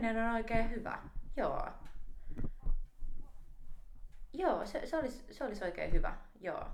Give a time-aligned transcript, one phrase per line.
[0.00, 0.98] Se huominen on oikein hyvä.
[1.36, 1.68] Joo.
[4.32, 6.16] Joo, se, se, olisi, se olisi oikein hyvä.
[6.40, 6.66] Joo.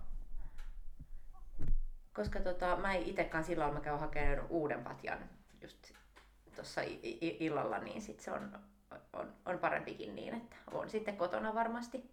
[2.13, 5.31] Koska tota, mä itsekään silloin mä käyn hakemaan uuden patjan
[5.63, 5.93] just
[6.55, 6.81] tuossa
[7.21, 8.59] illalla, niin sit se on,
[9.13, 12.11] on, on parempikin niin, että on sitten kotona varmasti.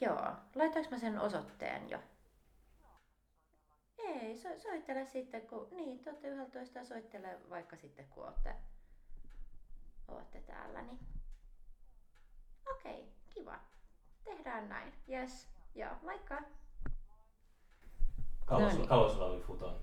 [0.00, 1.98] Joo, laitoinko mä sen osoitteen jo?
[4.30, 8.54] Ei, so, soittele sitten, kun niin, te olette 11 soittele vaikka sitten, kun olette,
[10.08, 10.82] olette täällä.
[10.82, 10.98] Niin.
[12.70, 13.60] Okei, okay, kiva.
[14.24, 14.92] Tehdään näin.
[15.08, 15.48] Yes.
[15.74, 16.42] Joo, moikka.
[18.44, 18.88] Kauan, no niin.
[18.88, 19.76] kauan sulla oli futon?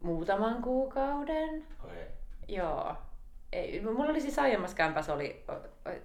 [0.00, 1.66] Muutaman kuukauden.
[1.84, 2.06] Okay.
[2.48, 2.96] Joo.
[3.52, 5.44] Ei, mulla oli siis aiemmassa kämpässä oli,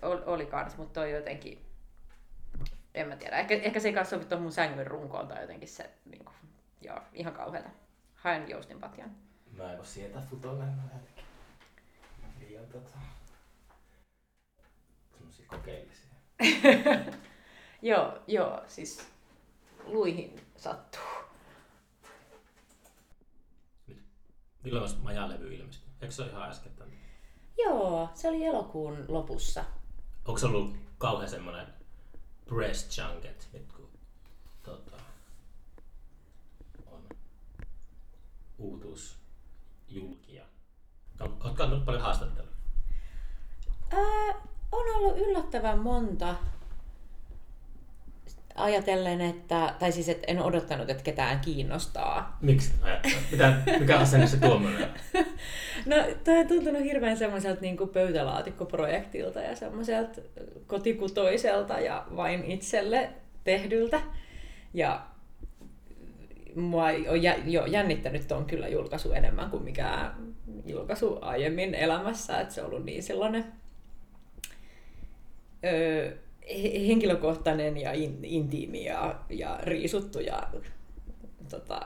[0.02, 1.66] oli, oli kans, mutta toi jotenkin,
[2.94, 5.90] en mä tiedä, ehkä, ehkä se ei kanssa sovi mun sängyn runkoon tai jotenkin se,
[6.06, 6.36] niin kuin,
[6.84, 7.70] joo, ihan kauheata.
[8.16, 9.16] Haen joustinpatjan.
[9.58, 11.26] Mä en voi sietää futolle, mä jotenkin
[12.40, 12.98] liian tota,
[15.18, 16.10] semmosia kokeellisia.
[17.82, 19.08] joo, joo, siis
[19.86, 21.02] luihin sattuu.
[24.64, 25.90] Milloin majalevy ilmestyi?
[26.02, 26.74] Eikö se ole ihan äsken?
[27.58, 29.66] Joo, se oli elokuun lopussa.
[30.26, 31.68] Onko se ollut kauhean semmoinen
[32.46, 33.90] breast junket, nyt kun
[34.64, 34.98] tota,
[36.86, 37.10] on
[38.58, 39.18] uutuus
[39.88, 40.44] julkia?
[41.20, 42.52] Oletko kannut paljon haastattelua?
[43.94, 46.36] Ää, on ollut yllättävän monta
[48.56, 52.38] ajatellen, että, tai siis että en odottanut, että ketään kiinnostaa.
[52.42, 52.74] Miksi
[53.32, 54.90] Mitä, mikä asenne se tuommoinen
[55.86, 60.22] No, tämä on tuntunut hirveän semmoiselta niin kuin pöytälaatikkoprojektilta ja semmoiselta
[60.68, 63.10] kotikutoiselta ja vain itselle
[63.44, 64.02] tehdyltä.
[64.74, 65.08] Ja
[66.56, 70.16] mua on jo jännittänyt on kyllä julkaisu enemmän kuin mikään
[70.66, 73.46] julkaisu aiemmin elämässä, että se on ollut niin sellainen
[75.66, 76.12] öö,
[76.88, 80.50] henkilökohtainen ja in, intiimi ja, ja riisuttu ja
[81.50, 81.82] tota,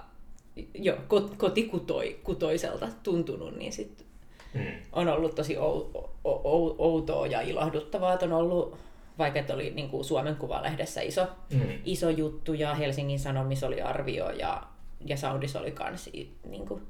[0.73, 0.97] jo,
[1.37, 4.05] kotikutoiselta tuntunut, niin sit
[4.53, 4.65] hmm.
[4.91, 5.91] on ollut tosi ou,
[6.23, 8.77] ou, outoa ja ilahduttavaa, että on ollut
[9.17, 11.79] vaikka että oli niin kuin Suomen Kuvalehdessä iso, hmm.
[11.85, 14.63] iso juttu ja Helsingin Sanomissa oli arvio ja,
[15.05, 16.09] ja Saudis oli myös
[16.49, 16.87] niin kuin,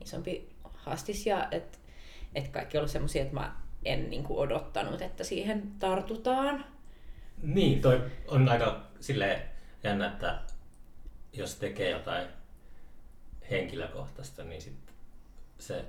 [0.00, 1.80] isompi haastis ja et,
[2.34, 6.64] et kaikki ollut semmoisia, että mä en niin kuin, odottanut, että siihen tartutaan.
[7.42, 9.42] Niin, toi on aika sille
[9.84, 10.38] jännä, että
[11.32, 12.26] jos tekee jotain
[13.50, 14.94] henkilökohtaista, niin sit
[15.58, 15.84] se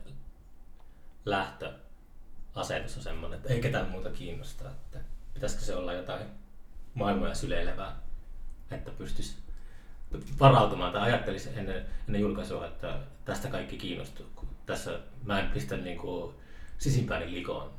[1.26, 4.72] lähtöasetus on semmoinen, että ei ketään muuta kiinnostaa.
[4.72, 5.00] Että
[5.38, 6.26] pitäisikö se olla jotain
[6.94, 7.96] maailmoja syleilevää,
[8.72, 9.36] että pystyisi
[10.40, 14.26] varautumaan tai ajattelisi ennen, ennen julkaisua, että tästä kaikki kiinnostuu.
[14.36, 16.34] Kun tässä mä en pistä niin kuin
[16.78, 17.72] sisimpääni likoon.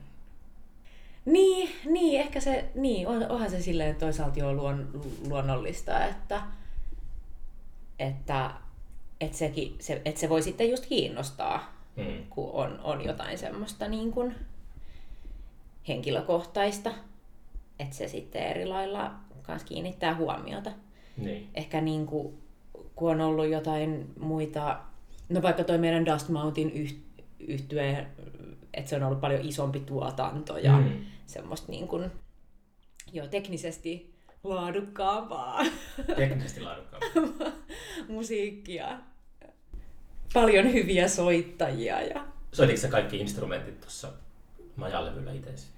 [1.24, 6.42] Niin, niin, ehkä se, niin, on, onhan se silleen toisaalta jo luon, luonnollista, että,
[7.98, 8.50] että,
[9.20, 12.26] että, sekin, se, että se voi sitten just kiinnostaa, mm.
[12.30, 14.34] kun on, on jotain semmoista niin kuin
[15.88, 16.90] henkilökohtaista,
[17.78, 20.70] että se sitten eri lailla kans kiinnittää huomiota.
[21.16, 21.50] Niin.
[21.54, 22.34] Ehkä niin kuin,
[22.94, 24.80] kun on ollut jotain muita,
[25.28, 26.72] no vaikka toi meidän Dust Mountain
[27.38, 28.06] yhtye,
[28.74, 30.90] että se on ollut paljon isompi tuotanto ja mm
[31.28, 32.10] semmoista niin kuin,
[33.12, 34.14] jo teknisesti
[34.44, 35.64] laadukkaampaa.
[36.16, 37.52] Teknisesti laadukkaampaa.
[38.08, 38.98] musiikkia.
[40.34, 42.02] Paljon hyviä soittajia.
[42.02, 42.26] Ja...
[42.52, 44.12] Soititko sä kaikki instrumentit tuossa
[44.76, 45.77] majalevyllä itse?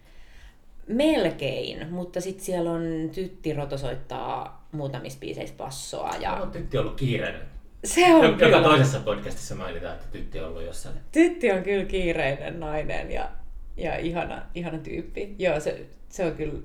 [0.90, 6.16] Melkein, mutta sitten siellä on Tytti Roto soittaa muutamissa biiseissä passoa.
[6.20, 6.38] Ja...
[6.38, 7.40] No, tytti on ollut kiireinen.
[7.84, 8.62] Se on Joka kyllä.
[8.62, 10.96] toisessa podcastissa mainitaan, että Tytti on ollut jossain.
[11.12, 13.28] Tytti on kyllä kiireinen nainen ja
[13.76, 15.34] ja ihana, ihana tyyppi.
[15.38, 16.58] Joo, se, se on kyllä,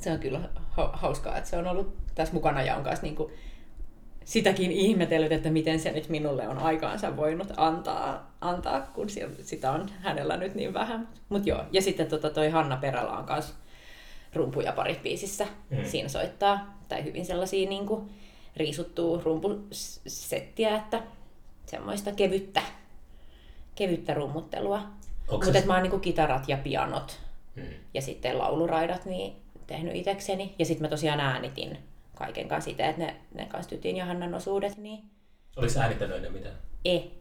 [0.00, 0.40] se on kyllä
[0.92, 3.32] hauskaa, että se on ollut tässä mukana ja on kanssa niin kuin
[4.28, 9.06] sitäkin ihmetellyt, että miten se nyt minulle on aikaansa voinut antaa, antaa kun
[9.42, 11.08] sitä on hänellä nyt niin vähän.
[11.28, 11.64] Mut joo.
[11.72, 13.54] Ja sitten tota toi Hanna Peräla on kanssa
[14.34, 15.84] rumpuja pari biisissä mm.
[15.84, 16.78] siinä soittaa.
[16.88, 18.10] Tai hyvin sellaisia niin kuin,
[18.56, 21.02] riisuttuu rumpusettiä, että
[21.66, 22.62] semmoista kevyttä,
[23.74, 24.82] kevyttä rummuttelua.
[25.30, 27.20] Mutta mä oon niinku kitarat ja pianot
[27.54, 27.74] hmm.
[27.94, 29.36] ja sitten lauluraidat niin
[29.66, 30.54] tehnyt itekseni.
[30.58, 31.78] Ja sitten mä tosiaan äänitin
[32.18, 34.76] kaiken kanssa itse, että ne, ne kanssa Tytin ja Hannan osuudet.
[34.76, 35.04] Niin...
[35.56, 36.54] Oliko sä äänittänyt ennen mitään?
[36.84, 37.18] Ei.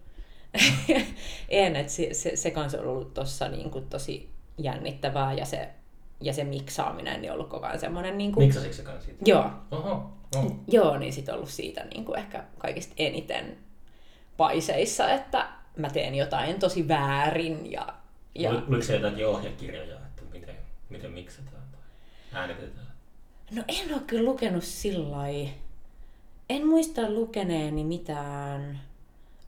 [1.49, 5.69] en, että se, se, se kanssa on ollut tossa niin kuin tosi jännittävää ja se,
[6.21, 8.17] ja se miksaaminen niin on ollut koko ajan semmoinen...
[8.17, 8.45] Niin kuin...
[8.45, 9.49] Miksasitko se kanssa Joo.
[9.71, 10.55] Oho, oho.
[10.67, 13.57] Joo, niin sitten ollut siitä niin kuin ehkä kaikista eniten
[14.38, 17.71] paiseissa, että mä teen jotain tosi väärin.
[17.71, 17.94] Ja,
[18.35, 18.49] ja...
[18.49, 20.55] Ol- Oliko se jotakin ohjekirjoja, että miten,
[20.89, 21.81] miten miksataan tai
[22.33, 22.87] äänitetään?
[23.51, 25.17] No en ole kyllä lukenut sillä
[26.49, 28.79] En muista lukeneeni mitään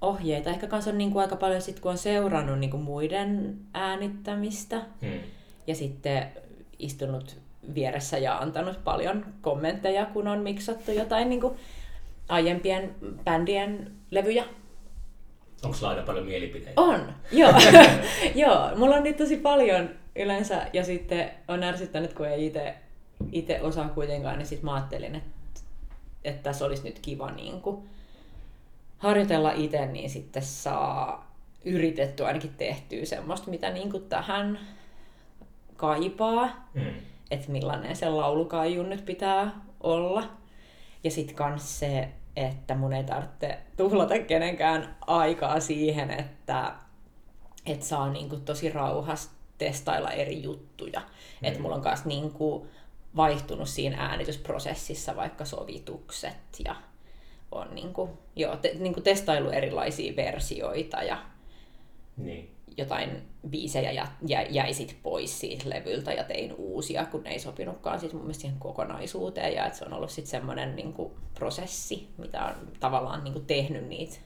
[0.02, 0.50] ohjeita.
[0.50, 4.82] Ehkä kanssa on niin kuin aika paljon sit, kun on seurannut niin kuin muiden äänittämistä.
[5.02, 5.20] Hmm.
[5.68, 6.28] Ja sitten
[6.80, 7.38] istunut
[7.76, 11.56] vieressä ja antanut paljon kommentteja, kun on miksattu jotain niin kuin
[12.30, 14.46] aiempien bändien levyjä.
[15.64, 16.82] Onko sulla aina paljon mielipiteitä?
[16.82, 17.54] On, joo.
[18.46, 18.76] joo.
[18.76, 22.76] Mulla on niitä tosi paljon yleensä ja sitten on ärsyttänyt, kun ei itse
[23.32, 25.30] itse osaa kuitenkaan, niin sitten mä ajattelin, että,
[26.24, 27.90] että tässä olisi nyt kiva niin kuin
[28.98, 31.32] harjoitella itse, niin sitten saa
[31.66, 34.60] yritetty ainakin tehtyä semmoista, mitä niin kuin tähän
[35.78, 36.94] kaipaa, Hmm.
[37.32, 39.52] että millainen se laulukaijun nyt pitää
[39.82, 40.24] olla.
[41.04, 46.74] Ja sitten kans se, että mun ei tarvitse tuhlata kenenkään aikaa siihen, että,
[47.66, 51.00] että saa niinku tosi rauhassa testailla eri juttuja.
[51.00, 51.48] Mm.
[51.48, 52.68] Että mulla on myös niinku
[53.16, 56.76] vaihtunut siinä äänitysprosessissa vaikka sovitukset ja
[57.52, 61.18] on niinku, joo, te, niinku testailu erilaisia versioita ja
[62.18, 62.56] Niin.
[62.78, 67.40] jotain biisejä jä, jä, jäi sit pois siitä levyltä ja tein uusia, kun ne ei
[67.40, 69.54] sopinutkaan sit mun mielestä siihen kokonaisuuteen.
[69.54, 74.18] Ja että se on ollut sitten semmoinen niinku prosessi, mitä on tavallaan niinku tehnyt niitä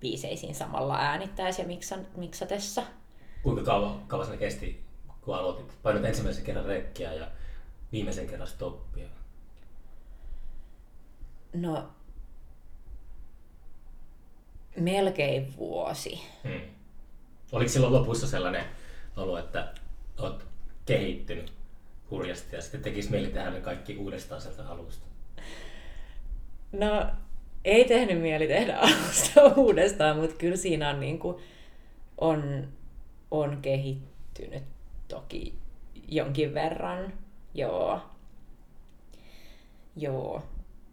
[0.00, 2.82] biiseisiin samalla äänittäessä ja miksan, miksatessa.
[3.42, 4.84] Kuinka kauan, kauan se kesti,
[5.20, 5.78] kun aloitit?
[5.82, 7.26] Painot ensimmäisen kerran rekkiä ja
[7.92, 9.08] viimeisen kerran stoppia.
[11.52, 11.88] No,
[14.76, 16.20] melkein vuosi.
[16.44, 16.60] Hmm.
[17.52, 18.64] Oliko silloin lopussa sellainen
[19.16, 19.72] olo, että
[20.18, 20.46] olet
[20.86, 21.52] kehittynyt
[22.10, 25.06] hurjasti ja sitten tekisi mieli tehdä ne kaikki uudestaan sieltä alusta?
[26.72, 27.06] No,
[27.64, 31.36] ei tehnyt mieli tehdä alusta uudestaan, mutta kyllä siinä on, niin kuin,
[32.18, 32.68] on,
[33.30, 34.62] on kehittynyt
[35.08, 35.54] toki
[36.08, 37.12] jonkin verran.
[37.54, 38.00] Joo.
[39.96, 40.42] Joo.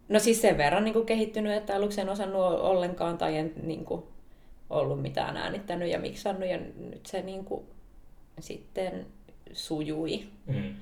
[0.09, 3.85] No siis sen verran niin kuin kehittynyt, että aluksi en osannut ollenkaan tai en niin
[3.85, 4.03] kuin,
[4.69, 7.65] ollut mitään äänittänyt ja miksannut ja nyt se niin kuin,
[8.39, 9.05] sitten
[9.53, 10.75] sujui Hmm.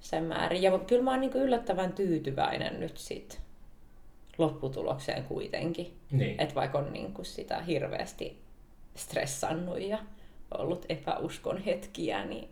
[0.00, 0.62] sen määrin.
[0.62, 3.40] Ja kyllä mä oon niin kuin yllättävän tyytyväinen nyt sit
[4.38, 5.92] lopputulokseen kuitenkin.
[6.10, 6.40] Niin.
[6.40, 8.42] Että vaikka on niin kuin sitä hirveästi
[8.94, 9.98] stressannut ja
[10.58, 12.48] ollut epäuskon hetkiä, niin,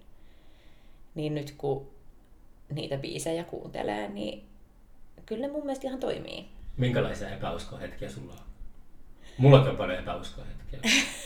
[1.14, 1.91] niin nyt kun
[2.74, 4.44] niitä biisejä kuuntelee, niin
[5.26, 6.48] kyllä mun mielestä ihan toimii.
[6.76, 8.38] Minkälaisia epäuskohetkiä sulla on?
[9.38, 10.80] Mulla on paljon epäuskohetkiä.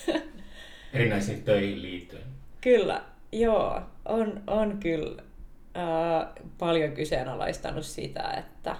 [0.92, 2.22] Erinäisiin töihin liittyen.
[2.60, 3.02] Kyllä,
[3.32, 5.22] joo, on, on kyllä
[5.74, 8.76] ää, paljon kyseenalaistanut sitä, että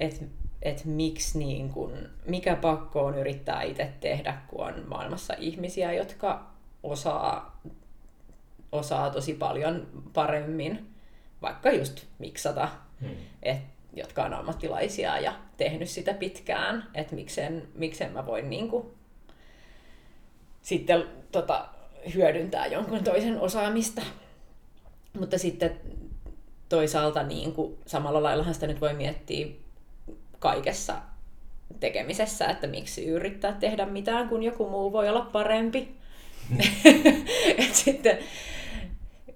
[0.00, 0.24] et,
[0.62, 6.50] et miksi niin kun, mikä pakko on yrittää itse tehdä, kun on maailmassa ihmisiä, jotka
[6.82, 7.60] osaa,
[8.72, 10.93] osaa tosi paljon paremmin,
[11.44, 12.68] vaikka just miksata,
[13.00, 13.16] Hmm.
[13.42, 13.58] et,
[13.92, 18.94] jotka on ammattilaisia ja tehnyt sitä pitkään, että miksen, miksen mä voin niinku
[20.62, 21.68] sitten tota,
[22.14, 24.02] hyödyntää jonkun toisen osaamista.
[25.18, 25.80] Mutta sitten
[26.68, 29.46] toisaalta niin kuin, samalla laillahan sitä nyt voi miettiä
[30.38, 30.94] kaikessa
[31.80, 35.94] tekemisessä, että miksi yrittää tehdä mitään, kun joku muu voi olla parempi.
[37.58, 38.18] Et sitten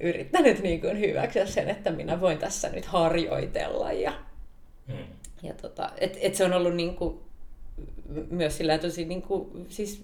[0.00, 3.92] yrittänyt niin kuin hyväksyä sen, että minä voin tässä nyt harjoitella.
[3.92, 4.12] Ja,
[4.88, 5.04] Hmm.
[5.42, 7.20] ja tota, et, et se on ollut niin kuin,
[8.30, 10.02] myös sillä tosi niin kuin, siis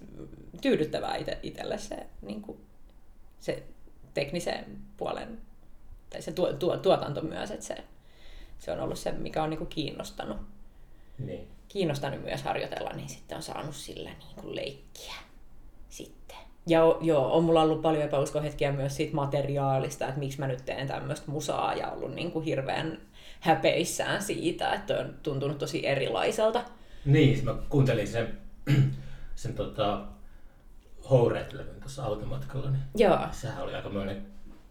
[0.61, 2.57] tyydyttävää ite, itselle se, niin kuin,
[3.39, 3.63] se
[4.13, 4.65] teknisen
[4.97, 5.41] puolen
[6.09, 7.77] tai se tuo, tuo, tuotanto myös, että se,
[8.59, 10.37] se on ollut se, mikä on niin kuin kiinnostanut,
[11.17, 11.47] Niin.
[11.67, 15.13] kiinnostanut myös harjoitella, niin sitten on saanut sillä niin kuin leikkiä
[15.89, 16.37] sitten.
[16.67, 20.87] Ja joo, on mulla ollut paljon epäuskohetkiä myös siitä materiaalista, että miksi mä nyt teen
[20.87, 22.97] tämmöistä musaa ja ollut niin kuin hirveän
[23.39, 26.63] häpeissään siitä, että on tuntunut tosi erilaiselta.
[27.05, 28.37] Niin, mä kuuntelin sen,
[29.35, 30.05] sen tota,
[31.09, 34.25] Houret-levyn tuossa automatkalla, niin Joo, sehän oli aika monen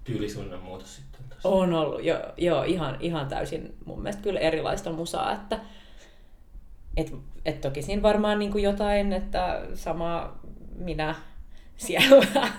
[0.05, 1.21] tyylisuunnan muutos sitten.
[1.29, 1.49] Tossa.
[1.49, 5.61] on ollut jo, joo, ihan, ihan täysin mun mielestä kyllä erilaista musaa, että
[6.97, 10.39] et, et toki siinä varmaan niin kuin jotain, että sama
[10.75, 11.15] minä
[11.77, 12.27] siellä,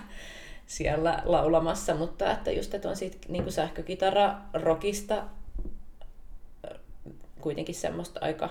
[0.66, 5.24] siellä laulamassa, mutta että just, että on siitä niin sähkökitara rockista
[7.42, 8.50] kuitenkin semmoista aika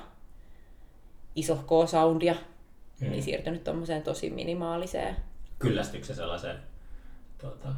[1.37, 2.35] isohkoa soundia,
[3.01, 3.11] Mm.
[3.11, 5.17] niin siirtynyt tommoseen tosi minimaaliseen.
[5.59, 6.57] Kyllästyykö se sellaiseen
[7.39, 7.69] tota,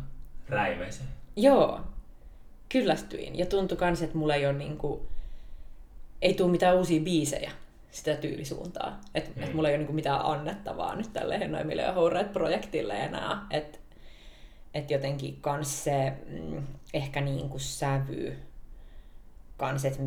[0.49, 1.09] räimeeseen?
[1.37, 1.81] Joo,
[2.69, 3.39] kyllästyin.
[3.39, 5.07] Ja tuntui kans, että mulla ei ole niinku,
[6.23, 7.53] ei tule mitään uusia biisejä
[7.91, 9.01] sitä tyylisuuntaa.
[9.15, 9.43] Että Mm.
[9.43, 13.47] et mulla ei ole niinku mitään annettavaa nyt tälle Hennoimille ja Houreet-projektille enää.
[13.51, 13.79] Että
[14.75, 18.37] et jotenkin kans se mm, ehkä niinku sävy,
[19.57, 19.99] kans, että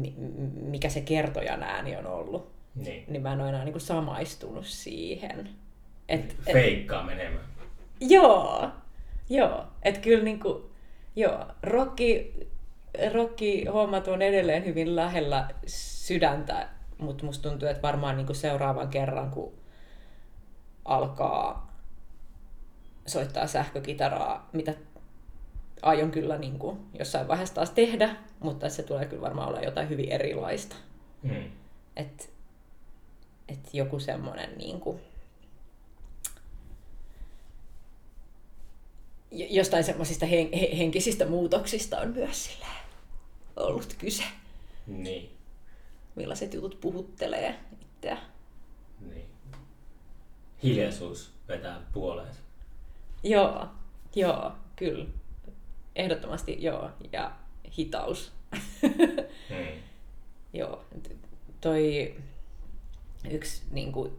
[0.62, 3.06] mikä se kertojan ääni on ollut, Niin.
[3.08, 5.50] niin mä en ole enää niinku samaistunut siihen.
[6.10, 7.46] Et, et, Feikkaa menemään.
[8.02, 8.70] Joo,
[9.30, 9.66] joo.
[9.84, 10.70] Että kyllä niinku,
[11.16, 12.34] joo, rokki,
[13.14, 16.68] rokki hommat on edelleen hyvin lähellä sydäntä,
[17.00, 19.54] mutta musta tuntuu, että varmaan niinku seuraavan kerran, kun
[20.86, 21.74] alkaa
[23.06, 24.74] soittaa sähkökitaraa, mitä
[25.82, 30.12] aion kyllä niinku jossain vaiheessa taas tehdä, mutta se tulee kyllä varmaan olla jotain hyvin
[30.12, 30.76] erilaista.
[31.24, 31.52] Mm.
[31.96, 32.26] Että
[33.48, 35.00] et joku semmoinen niinku,
[39.32, 42.66] j- jostain semmoisista hen, he, henkisistä muutoksista on myös sillä
[43.56, 44.24] ollut kyse.
[44.88, 45.39] Niin.
[46.16, 48.18] Millaiset jutut puhuttelee itseä.
[49.00, 49.26] niin.
[50.64, 52.40] Hiljaisuus vetää puoleensa.
[53.24, 53.68] Joo,
[54.16, 55.06] joo, kyllä.
[55.96, 56.90] Ehdottomasti joo.
[57.12, 57.32] Ja
[57.78, 58.32] hitaus.
[59.50, 59.82] Mm.
[60.60, 60.86] Joo,
[61.62, 62.16] toi
[63.32, 64.18] yksi niin kuin,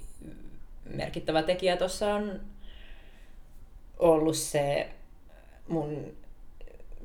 [0.85, 2.41] merkittävä tekijä tuossa on
[3.99, 4.93] ollut se
[5.69, 6.17] mun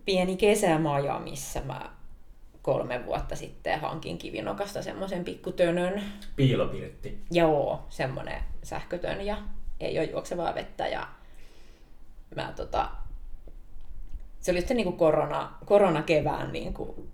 [0.05, 1.91] pieni kesämaja, missä mä
[2.65, 6.03] kolme vuotta sitten hankin kivinokasta semmoisen pikkutönön.
[6.35, 7.17] Piilopirtti.
[7.31, 9.37] Joo, semmoinen sähkötön ja
[9.79, 10.87] ei ole juoksevaa vettä.
[10.87, 11.07] Ja
[12.35, 12.89] mä tota,
[14.39, 17.11] se oli sitten niin kuin korona, koronakevään niin kuin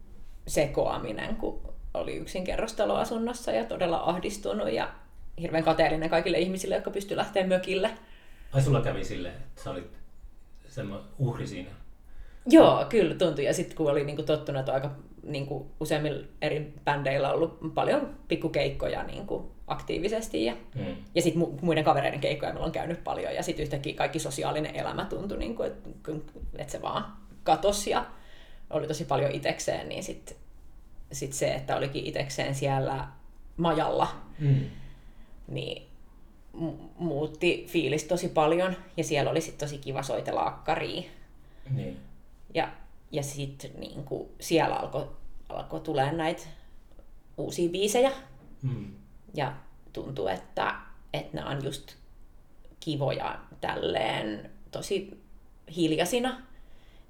[0.47, 4.91] sekoaminen, kun oli yksin kerrostaloasunnossa ja todella ahdistunut ja
[5.41, 7.91] hirveän kateellinen kaikille ihmisille, jotka pysty lähteä mökille.
[8.53, 9.97] Ai sulla kävi silleen, että sä olit
[10.67, 11.69] semmoinen uhri siinä.
[12.45, 13.45] Joo, kyllä tuntui.
[13.45, 18.17] Ja sitten kun oli niinku tottunut, että on aika niinku, useimmilla eri bändeillä ollut paljon
[18.27, 20.45] pikkukeikkoja niinku, aktiivisesti.
[20.45, 20.95] Ja, Mm.
[21.15, 23.33] ja sitten muiden kavereiden keikkoja meillä on käynyt paljon.
[23.35, 25.89] Ja sitten yhtäkkiä kaikki sosiaalinen elämä tuntui, niinku, että
[26.57, 27.05] et se vaan
[27.43, 28.05] katosi ja
[28.69, 29.89] oli tosi paljon itekseen.
[29.89, 30.37] Niin sitten
[31.11, 33.07] sit se, että olikin itekseen siellä
[33.57, 34.07] majalla,
[34.39, 34.65] Mm.
[35.47, 35.87] niin
[36.57, 38.75] mu- muutti fiilis tosi paljon.
[38.97, 41.05] Ja siellä oli sitten tosi kiva soitella akkariin.
[41.69, 41.97] Niin.
[42.53, 42.69] Ja,
[43.11, 44.05] ja sitten niin
[44.39, 45.09] siellä alkoi
[45.49, 46.43] alko tulee näitä
[47.37, 48.11] uusia biisejä.
[48.61, 48.93] Mm.
[49.33, 49.53] Ja
[49.93, 50.75] tuntuu, että,
[51.13, 51.95] että ne on just
[52.79, 55.23] kivoja tälleen tosi
[55.75, 56.41] hiljaisina.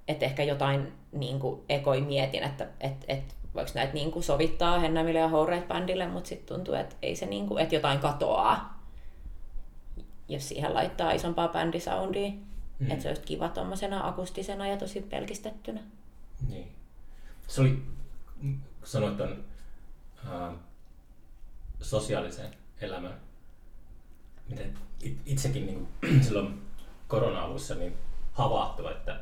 [0.08, 4.78] Että ehkä jotain niin kuin ekoi mietin, että et, et, voiko näitä niin kuin sovittaa
[4.78, 8.82] Hennämille ja Houreet bändille, mutta sitten tuntuu, että ei se niin kuin, että jotain katoaa,
[10.28, 12.32] jos siihen laittaa isompaa bändisoundia.
[12.78, 12.90] Mm.
[12.90, 15.80] Että se olisi kiva tuommoisena akustisena ja tosi pelkistettynä.
[16.48, 16.72] Niin.
[17.48, 17.82] Se oli,
[18.84, 19.44] sanoit ton
[20.26, 20.54] äh,
[21.80, 22.50] sosiaalisen
[22.80, 23.20] elämän,
[24.48, 26.62] miten it- itsekin niin kuin, silloin
[27.08, 27.94] korona-alussa niin
[28.32, 29.20] havahtui, että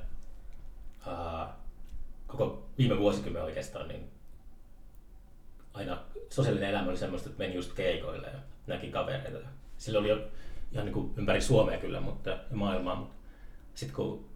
[1.09, 1.49] äh,
[2.27, 4.11] koko viime vuosikymmen oikeastaan niin
[5.75, 9.49] aina sosiaalinen elämä oli semmoista, että meni just keikoille ja näki kavereita.
[9.79, 10.29] Sillä oli jo
[10.73, 13.15] ihan niin kuin ympäri Suomea kyllä, mutta maailmaa, mutta
[13.81, 14.31] sitten kun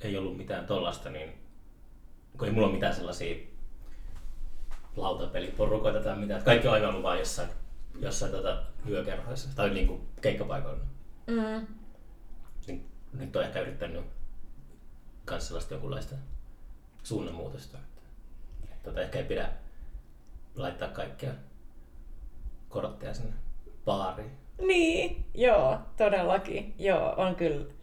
[0.00, 1.32] ei ollut mitään tollasta, niin
[2.38, 3.46] kun ei mulla ole mitään sellaisia
[4.96, 6.42] lautapeliporukoita tai mitään.
[6.42, 7.48] Kaikki on aina ollut vaan jossain,
[8.00, 10.84] jossain tota yökerhoissa tai niinku keikkapaikoilla.
[11.26, 11.66] Mm.
[12.66, 14.04] Niin nyt on ehkä yrittänyt
[15.24, 16.14] kans sellaista jonkunlaista
[17.02, 17.78] suunnanmuutosta.
[18.82, 19.52] Tota ehkä ei pidä
[20.56, 21.32] laittaa kaikkia
[22.68, 23.32] korotteja sinne
[23.84, 24.30] baariin.
[24.58, 26.74] Niin, joo, todellakin.
[26.78, 27.75] Joo, on kyllä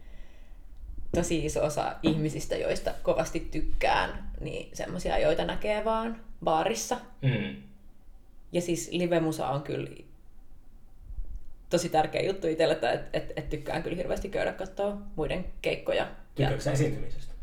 [1.14, 6.96] tosi iso osa ihmisistä, joista kovasti tykkään, niin semmoisia, joita näkee vaan baarissa.
[7.22, 7.56] Mm.
[8.52, 9.90] Ja siis livemusa on kyllä
[11.70, 16.02] tosi tärkeä juttu itselle, että et, et, et tykkään kyllä hirveästi käydä katsoa muiden keikkoja.
[16.02, 17.34] Ja Tykkääkö sä esiintymisestä?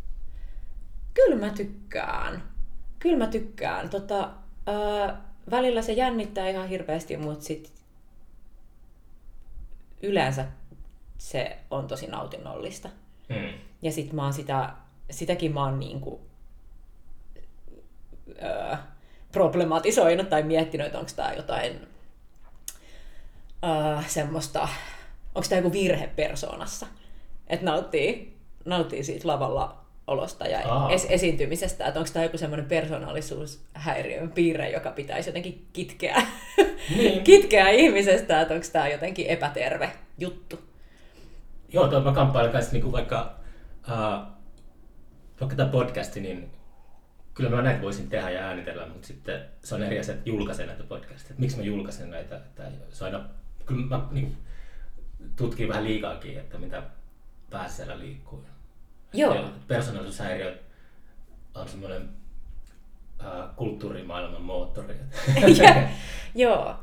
[1.13, 2.43] kyllä mä tykkään.
[2.99, 3.89] Kyllä mä tykkään.
[3.89, 4.29] Tota,
[4.67, 7.73] ää, välillä se jännittää ihan hirveästi, mutta sit
[10.01, 10.45] yleensä
[11.17, 12.89] se on tosi nautinnollista.
[13.31, 13.53] Mm.
[13.81, 14.69] Ja sit mä oon sitä,
[15.11, 16.21] sitäkin mä oon niinku,
[18.43, 18.75] öö,
[19.31, 21.87] problematisoinut tai miettinyt, että onko tää jotain
[23.65, 24.67] öö, semmoista,
[25.35, 26.87] onko tää joku virhe persoonassa,
[27.47, 30.59] että nauttii, nauttii siitä lavalla olosta ja
[30.89, 36.21] es- esiintymisestä, että onko tämä joku semmoinen persoonallisuushäiriön piirre, joka pitäisi jotenkin kitkeä,
[36.95, 37.23] Niin.
[37.29, 40.59] kitkeä ihmisestä, että onko tämä jotenkin epäterve juttu.
[41.73, 43.35] Joo, tuo mä kamppailen kanssa niinku vaikka,
[43.87, 44.27] uh,
[45.39, 46.51] vaikka tämä podcasti, niin
[47.33, 50.67] kyllä mä näitä voisin tehdä ja äänitellä, mutta sitten se on eri asia, että julkaisen
[50.67, 51.35] näitä podcasteja.
[51.37, 52.35] Miksi mä julkaisen näitä?
[52.35, 53.25] Että se aina,
[53.65, 54.37] kyllä mä niin,
[55.35, 56.83] tutkin vähän liikaakin, että mitä
[57.49, 58.45] päässä liikkuu.
[59.13, 59.35] Joo.
[59.35, 60.59] Ja persoonallisuushäiriö
[61.55, 62.09] on semmoinen
[63.21, 64.95] äh, kulttuurimaailman moottori.
[65.57, 65.89] ja,
[66.45, 66.75] joo,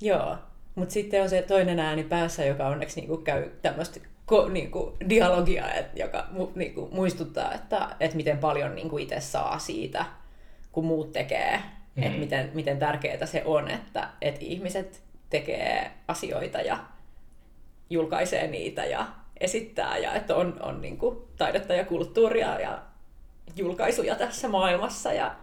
[0.00, 0.38] joo.
[0.74, 5.72] Mutta sitten on se toinen ääni päässä, joka onneksi niinku käy tämmöistä ko, niinku, dialogia,
[5.72, 10.04] et, joka mu, niinku, muistuttaa, että et miten paljon niinku, itse saa siitä,
[10.72, 11.60] kun muut tekee.
[11.96, 12.02] Mm.
[12.02, 16.78] Että miten, miten tärkeää se on, että et ihmiset tekee asioita ja
[17.90, 19.06] julkaisee niitä ja
[19.40, 22.82] esittää ja että on, on niinku, taidetta ja kulttuuria ja
[23.56, 25.12] julkaisuja tässä maailmassa.
[25.12, 25.34] Ja,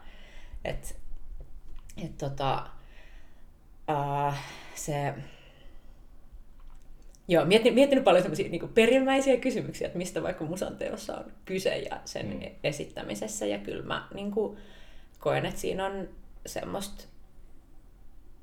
[0.65, 0.95] et,
[2.05, 2.65] et, tota,
[3.91, 4.33] uh,
[4.75, 5.13] se,
[7.29, 11.77] Joo, miettinyt, miettinyt paljon sellaisia niin perimmäisiä kysymyksiä, että mistä vaikka musan teossa on kyse
[11.77, 12.39] ja sen mm.
[12.63, 13.45] esittämisessä.
[13.45, 14.57] Ja kyllä mä niin kuin,
[15.19, 16.09] koen, että siinä on
[16.45, 17.03] semmoista,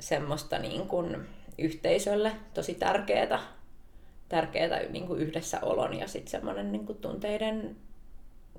[0.01, 1.17] semmoista niin kuin,
[1.59, 3.41] yhteisölle tosi tärkeää,
[4.29, 7.77] tärkeää niin kuin yhdessäolon ja sitten semmoinen niin kuin, tunteiden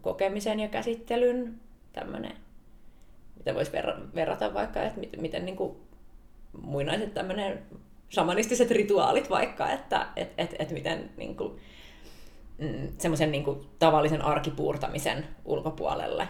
[0.02, 1.60] kokemisen ja käsittelyn
[1.94, 2.38] tämmöinen,
[3.38, 3.72] mitä voisi
[4.16, 5.78] verrata vaikka, että miten, miten niin kuin,
[6.62, 7.60] muinaiset tämmöinen
[8.12, 11.60] shamanistiset rituaalit vaikka, että et, et, et miten niin kuin,
[12.58, 16.28] mm, semmoisen niin kuin, tavallisen arkipuurtamisen ulkopuolelle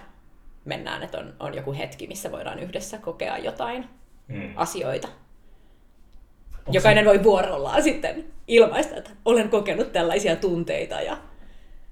[0.66, 3.90] mennään, että on, on joku hetki, missä voidaan yhdessä kokea jotain
[4.28, 4.54] mm.
[4.56, 5.08] asioita.
[6.58, 7.10] Onko Jokainen se...
[7.10, 11.18] voi vuorollaan sitten ilmaista, että olen kokenut tällaisia tunteita ja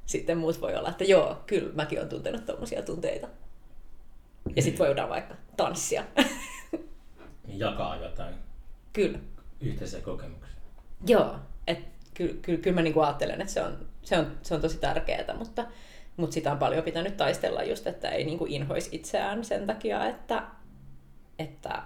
[0.06, 3.28] sitten muut voi olla, että joo, kyllä mäkin olen tuntenut tällaisia tunteita.
[4.56, 6.04] Ja sitten voidaan vaikka tanssia.
[7.48, 8.36] Jakaa jotain.
[8.94, 9.20] Kyllä
[9.66, 10.56] yhteisiä kokemuksia.
[11.08, 11.36] Joo,
[11.68, 14.62] että kyllä, kyllä, kyllä mä niin kuin ajattelen, että se on, se on, se on
[14.62, 15.66] tosi tärkeää, mutta,
[16.18, 20.06] mutta sitä on paljon pitänyt taistella just, että ei niin kuin inhoisi itseään sen takia,
[20.06, 20.44] että,
[21.40, 21.84] että,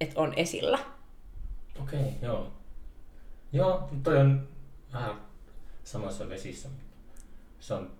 [0.00, 0.78] että on esillä.
[1.82, 2.52] Okei, okay, joo.
[3.52, 4.48] Joo, toi on
[4.92, 5.14] vähän
[5.84, 6.68] samassa vesissä.
[7.60, 7.90] Se on,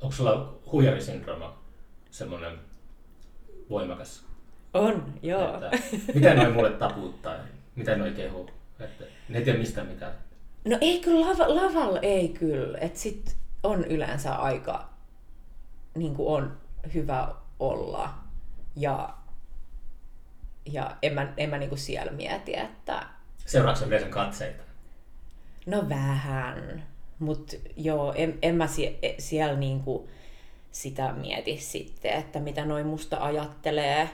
[0.00, 1.58] onko sulla huijarisyndrooma
[2.10, 2.58] semmoinen
[3.70, 4.24] voimakas?
[4.74, 5.54] On, joo.
[5.54, 5.70] Että,
[6.14, 7.34] miten noin mulle taputtaa?
[7.76, 8.50] Mitä ne oikein kehuu?
[8.80, 10.12] Että ne ei tiedä mistä mitään.
[10.64, 12.78] No ei kyllä, lava, lavalla ei kyllä.
[12.78, 14.88] Että sit on yleensä aika,
[15.94, 16.56] niin kuin on
[16.94, 18.14] hyvä olla.
[18.76, 19.14] Ja,
[20.72, 23.06] ja en mä, en mä niin kuin siellä mieti, että...
[23.46, 24.62] Seuraatko yleensä katseita?
[25.66, 26.82] No vähän.
[27.18, 30.08] Mutta joo, en, en mä sie, e, siellä niin kuin
[30.72, 34.10] sitä mieti sitten, että mitä noin musta ajattelee,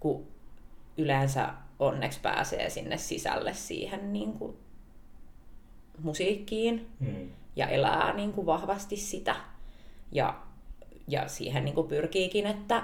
[0.00, 0.26] kun
[0.96, 4.56] yleensä onneksi pääsee sinne sisälle siihen niin kuin
[6.02, 7.30] musiikkiin mm.
[7.56, 9.36] ja elää niin kuin vahvasti sitä.
[10.12, 10.34] Ja,
[11.08, 12.82] ja siihen niin kuin pyrkiikin, että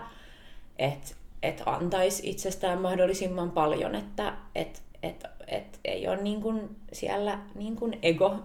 [0.78, 7.38] et, et antaisi itsestään mahdollisimman paljon, että et, et, et ei ole niin kuin siellä
[7.54, 8.36] niin kuin ego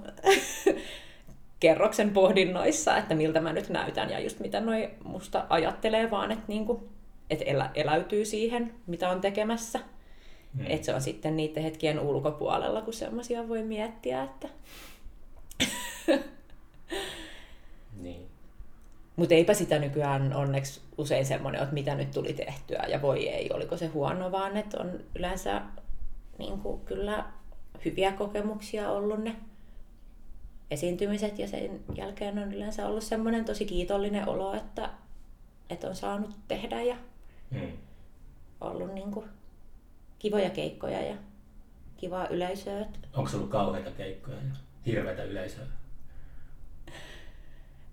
[1.60, 6.46] kerroksen pohdinnoissa, että miltä mä nyt näytän ja just mitä noi musta ajattelee, vaan että
[6.48, 6.90] niin kuin,
[7.30, 9.80] et elä, eläytyy siihen, mitä on tekemässä.
[10.58, 10.66] Mm.
[10.68, 14.48] Että se on sitten niiden hetkien ulkopuolella, kun semmoisia voi miettiä, että...
[18.04, 18.28] niin.
[19.16, 23.50] Mutta eipä sitä nykyään onneksi usein semmoinen, että mitä nyt tuli tehtyä ja voi ei,
[23.54, 25.62] oliko se huono, vaan että on yleensä
[26.38, 27.26] niin kuin, kyllä
[27.86, 29.36] hyviä kokemuksia ollut ne
[30.72, 34.90] esiintymiset ja sen jälkeen on yleensä ollut semmoinen tosi kiitollinen olo, että,
[35.70, 36.96] että on saanut tehdä ja
[37.52, 37.72] mm.
[38.62, 39.26] ollut niin kuin,
[40.20, 41.16] kivoja keikkoja ja
[41.98, 42.86] kivaa yleisöä.
[43.14, 45.66] Onko ollut kauheita keikkoja ja hirveitä yleisöä?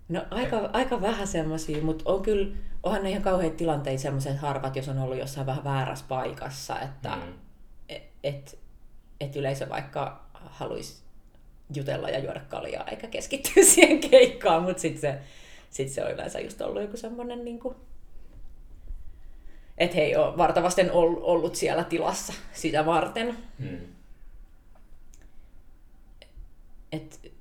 [0.09, 4.75] No aika, aika vähän semmoisia, mutta on kyllä, onhan ne ihan kauheita tilanteita semmoiset harvat,
[4.75, 7.33] jos on ollut jossain vähän väärässä paikassa, että mm.
[7.89, 8.59] et, et,
[9.19, 11.03] et yleisö vaikka haluaisi
[11.75, 15.19] jutella ja juoda kaljaa eikä keskittyä siihen keikkaan, mutta sitten se,
[15.69, 17.75] sit se on yleensä just ollut joku semmoinen niin kuin,
[19.77, 23.37] että he ei ole vartavasten ollut siellä tilassa sitä varten.
[23.59, 23.77] Hmm.
[26.91, 27.31] Et,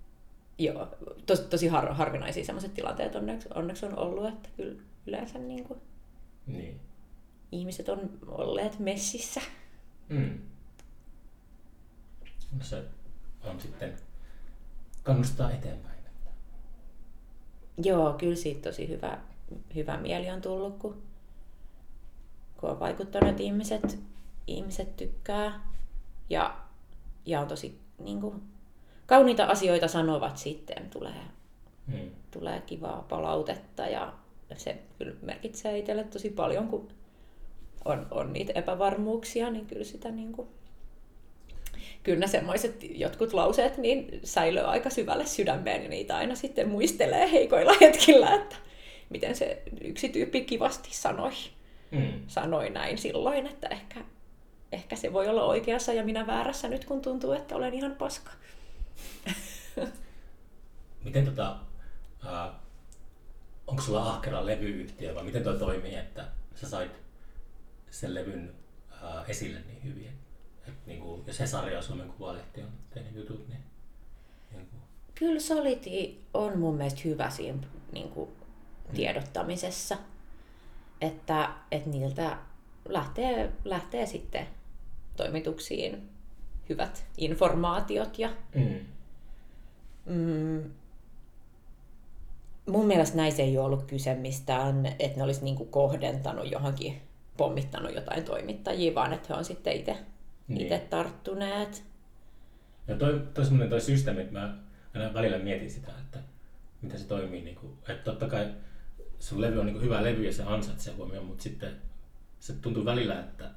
[0.59, 0.89] joo,
[1.27, 5.81] tos, tosi har, harvinaisia sellaiset tilanteet onneksi, onneksi on ollut, että kyllä yleensä niin kuin,
[6.47, 6.81] niin.
[7.53, 9.41] ihmiset on olleet messissä.
[10.09, 10.39] Hmm.
[12.61, 12.85] Se
[13.45, 13.95] on sitten
[15.03, 15.95] kannustaa eteenpäin.
[17.85, 19.19] Joo, kyllä siitä tosi hyvä,
[19.75, 21.03] hyvä mieli on tullut, kun
[22.65, 23.99] kun on vaikuttanut, että ihmiset,
[24.47, 25.61] ihmiset tykkää.
[26.31, 26.57] Ja,
[27.27, 28.43] ja on tosi niin kuin,
[29.07, 31.21] kauniita asioita sanovat sitten, tulee,
[31.93, 32.11] hmm.
[32.31, 34.13] tulee kivaa palautetta ja
[34.57, 36.89] se kyllä merkitsee itselle tosi paljon, kun
[37.85, 40.49] on, on niitä epävarmuuksia, niin kyllä sitä niin kuin,
[42.03, 47.33] kyllä ne semmoiset jotkut lauseet niin säilyy aika syvälle sydämeen ja niitä aina sitten muistelee
[47.33, 48.57] heikoilla hetkillä, että
[49.11, 51.33] miten se yksi tyyppi kivasti sanoi,
[51.95, 52.23] mm.
[52.27, 54.01] sanoi näin silloin, että ehkä,
[54.73, 58.31] ehkä se voi olla oikeassa ja minä väärässä nyt, kun tuntuu, että olen ihan paska.
[61.05, 61.57] Miten tota,
[62.27, 62.51] äh,
[63.67, 66.93] onko sulla ahkera levyyhtiö vai miten tuo toimii, että sä sait
[67.91, 68.55] sen levyn
[68.93, 70.13] äh, esille niin hyvin?
[70.69, 73.61] Et, niin kuin, jos Hesari ja Suomen Kuvalehti on tehnyt jutut, niin,
[74.53, 74.83] niin kuin...
[75.15, 78.31] Kyllä Soliti on mun mielestä hyvä siinä niin kuin,
[78.95, 79.99] tiedottamisessa,
[81.07, 82.39] että, että niiltä
[82.89, 84.47] lähtee, lähtee sitten
[85.17, 86.09] toimituksiin
[86.69, 88.79] hyvät informaatiot ja mm.
[90.07, 90.71] Mm,
[92.67, 97.03] mun mielestä näissä ei ole ollut kyse mistään, että ne olisi niinku kohdentanut johonkin,
[97.37, 99.97] pommittanut jotain toimittajia, vaan että he on sitten itse
[100.49, 100.81] niin.
[100.91, 101.85] tarttuneet.
[102.89, 104.59] Ja toi, toi semmoinen toi systeemi, että mä
[104.95, 106.19] aina välillä mietin sitä, että
[106.83, 107.43] miten se toimii.
[107.43, 108.55] Niin kuin, että totta kai
[109.19, 111.77] sun levy on niin hyvä levy ja se ansaitsee huomioon, mutta sitten
[112.41, 113.51] se tuntuu välillä, että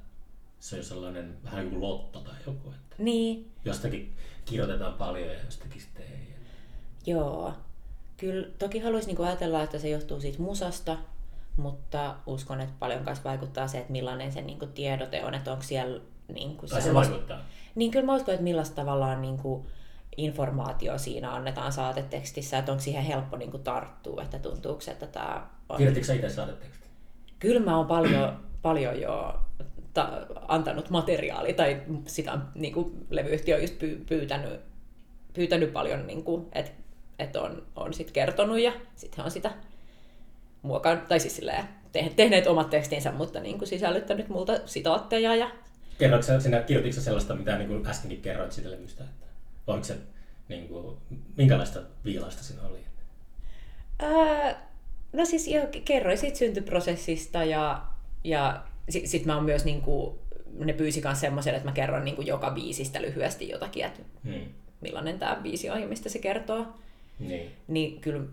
[0.60, 2.70] se on sellainen vähän niin kuin lotto tai joku.
[2.70, 3.52] Että niin.
[3.66, 4.14] Jostakin
[4.46, 6.36] kirjoitetaan paljon ja jostakin sitten ei.
[7.06, 7.54] Joo.
[8.18, 10.98] Kyllä toki haluaisin niin ajatella, että se johtuu siitä musasta,
[11.58, 15.64] mutta uskon, että paljon myös vaikuttaa se, että millainen se niin tiedote on, että onko
[15.64, 16.02] siellä...
[16.34, 17.40] Niin kuin tai se vaikuttaa.
[17.76, 19.68] Niin kyllä mä uskon, että millaista tavallaan niin kuin
[20.18, 25.08] informaatio siinä annetaan saatetekstissä, että onko siihen helppo niin kuin tarttua, että tuntuuko se, että
[25.08, 25.78] tämä on...
[25.78, 26.88] Kirjoititko itse saateteksti?
[27.40, 29.40] Kyllä mä oon paljon, paljon jo
[29.94, 34.60] ta- antanut materiaalia, tai sitä on niin kuin, levyyhtiö on just py- pyytänyt,
[35.34, 36.72] pyytänyt paljon, niin kuin, että
[37.20, 39.52] että on, on sit kertonut ja sitten on sitä
[40.62, 41.64] muokannut, tai siis silleen,
[42.16, 45.36] tehneet omat tekstinsä, mutta niin kuin sisällyttänyt multa sitaatteja.
[45.36, 45.52] Ja...
[45.98, 49.27] Kerroitko sinä, kirjoititko sellaista, mitä niin kuin äskenkin kerroit siitä levystä, että
[49.68, 49.98] oliko se,
[50.50, 50.98] niin kuin,
[51.38, 52.80] minkälaista viilaista siinä oli?
[54.04, 54.54] Öö,
[55.14, 57.86] no siis jo, kerroin siitä syntyprosessista ja,
[58.24, 60.16] ja sitten sit mä oon myös niin kuin,
[60.54, 64.46] ne pyysi myös semmoisen, että mä kerron niin kuin joka biisistä lyhyesti jotakin, että hmm.
[64.82, 66.66] millainen tämä biisi on ja mistä se kertoo.
[67.20, 67.52] Niin.
[67.68, 68.24] Niin kyllä,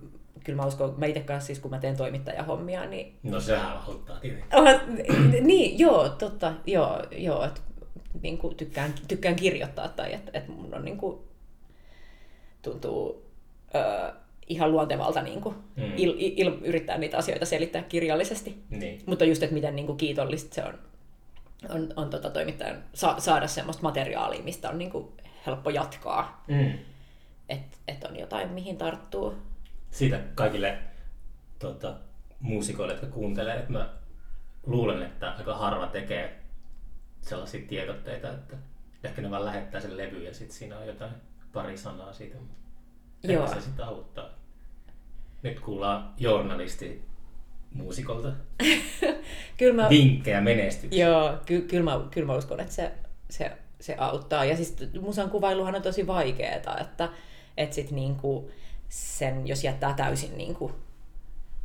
[0.45, 3.17] kyllä mä uskon, mä itse kanssa siis kun mä teen toimittajahommia, niin...
[3.23, 5.47] No sehän auttaa tietenkin.
[5.47, 7.61] niin, joo, totta, joo, joo että
[8.23, 11.19] niin kuin tykkään, tykkään kirjoittaa tai että, että mun on niin kuin,
[12.63, 13.27] tuntuu
[13.75, 14.13] ö,
[14.47, 15.93] ihan luontevalta niin kuin, mm.
[15.97, 18.63] il, il, yrittää niitä asioita selittää kirjallisesti.
[18.71, 19.03] Niin.
[19.07, 20.79] Mutta just, että miten niin kuin, kiitollista se on,
[21.71, 25.09] on, on tota, toimittajan sa, saada semmoista materiaalia, mistä on niin kuin,
[25.47, 26.45] helppo jatkaa.
[26.49, 26.73] Mm
[27.49, 29.35] että et on jotain, mihin tarttuu.
[29.91, 30.79] Siitä kaikille
[31.59, 31.95] tuota,
[32.41, 33.89] muusikoille, jotka kuuntelee, että mä
[34.67, 36.41] luulen, että aika harva tekee
[37.25, 38.57] sellaisia tiedotteita, että
[39.05, 41.13] ehkä ne vaan lähettää sen levy ja sitten siinä on jotain
[41.53, 42.37] pari sanaa siitä.
[43.23, 43.47] Joo.
[43.47, 44.29] se sitten auttaa.
[45.43, 47.05] Nyt kuullaan journalisti
[47.73, 48.33] muusikolta
[49.59, 51.09] kyllä mä, vinkkejä menestykseen.
[51.09, 52.93] Joo, ky, kyllä, mä, kyllä mä uskon, että se,
[53.31, 54.45] se, se auttaa.
[54.45, 57.09] Ja siis musan kuvailuhan on tosi vaikeaa, että
[57.57, 58.51] että sit niinku
[58.89, 60.73] sen, jos jättää täysin niinku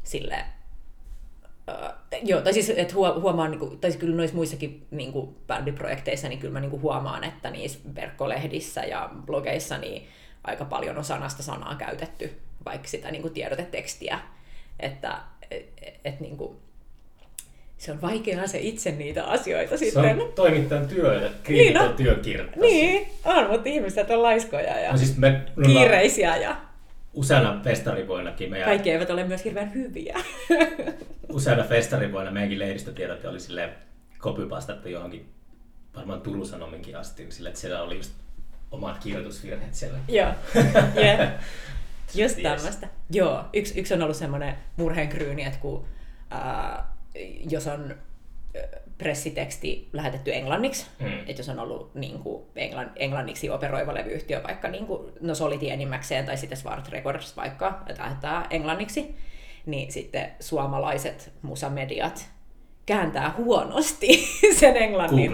[0.04, 0.46] sille
[1.70, 6.40] Uh, joo, tai siis että huomaan, niinku, tai siis kyllä noissa muissakin niinku, bändiprojekteissa, niin
[6.40, 10.08] kyllä mä niinku huomaan, että niissä verkkolehdissä ja blogeissa niin
[10.44, 12.32] aika paljon on sanasta sanaa käytetty,
[12.66, 14.20] vaikka sitä niinku, tiedotetekstiä.
[14.80, 15.18] Että
[15.52, 15.66] et,
[16.06, 16.60] et, niinku,
[17.78, 20.22] se on vaikeaa se itse niitä asioita se sitten.
[20.22, 24.98] on toimittajan työ, kriitikon niin, no, työ Niin, on, mutta ihmiset on laiskoja ja no
[24.98, 26.38] siis me, kiireisiä.
[26.38, 26.69] Ja...
[27.14, 28.70] Useana festarivuonnakin meidän...
[28.70, 30.20] Kaikki eivät ole myös hirveän hyviä.
[31.34, 33.70] useana festarivuonna meidänkin lehdistötiedot oli sille
[34.18, 35.30] kopypastattu johonkin
[35.96, 38.12] varmaan Turun Sanominkin asti, sille, että siellä oli just
[38.72, 40.00] omat kirjoitusvirheet siellä.
[40.08, 40.32] Joo,
[41.04, 41.32] yeah.
[42.16, 42.88] just tämmöistä.
[43.12, 45.86] Joo, yksi, yksi on ollut semmoinen murheenkryyni, että kun
[46.30, 46.96] ää,
[47.50, 47.96] jos on
[49.00, 51.20] pressiteksti lähetetty englanniksi, mm.
[51.20, 55.70] että jos on ollut niin kuin, englann, englanniksi operoiva levyyhtiö, vaikka niin kuin, no Soliti
[55.70, 59.16] enimmäkseen tai sitten Swart Records vaikka, että lähettää englanniksi,
[59.66, 62.30] niin sitten suomalaiset musamediat
[62.86, 64.08] kääntää huonosti
[64.60, 65.32] sen englannin.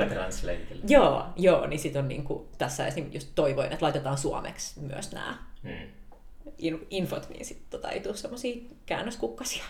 [0.67, 0.83] Google.
[0.87, 3.09] Joo, joo, niin sitten on niin kuin, tässä esim.
[3.13, 6.79] just toivoin, että laitetaan suomeksi myös nämä mm.
[6.89, 9.63] infot, niin sitten tota, ei tule semmoisia käännöskukkasia.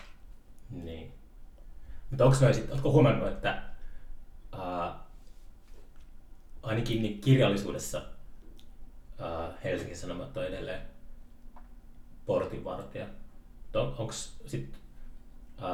[0.70, 1.12] Niin.
[2.10, 3.62] Mutta onko sit, huomannut, että
[4.58, 4.94] ää,
[6.62, 8.02] ainakin niin kirjallisuudessa
[9.18, 10.82] ää, Helsingin Sanomat on edelleen
[12.26, 13.06] portinvartija.
[13.74, 14.12] On, onko
[14.46, 14.80] sitten,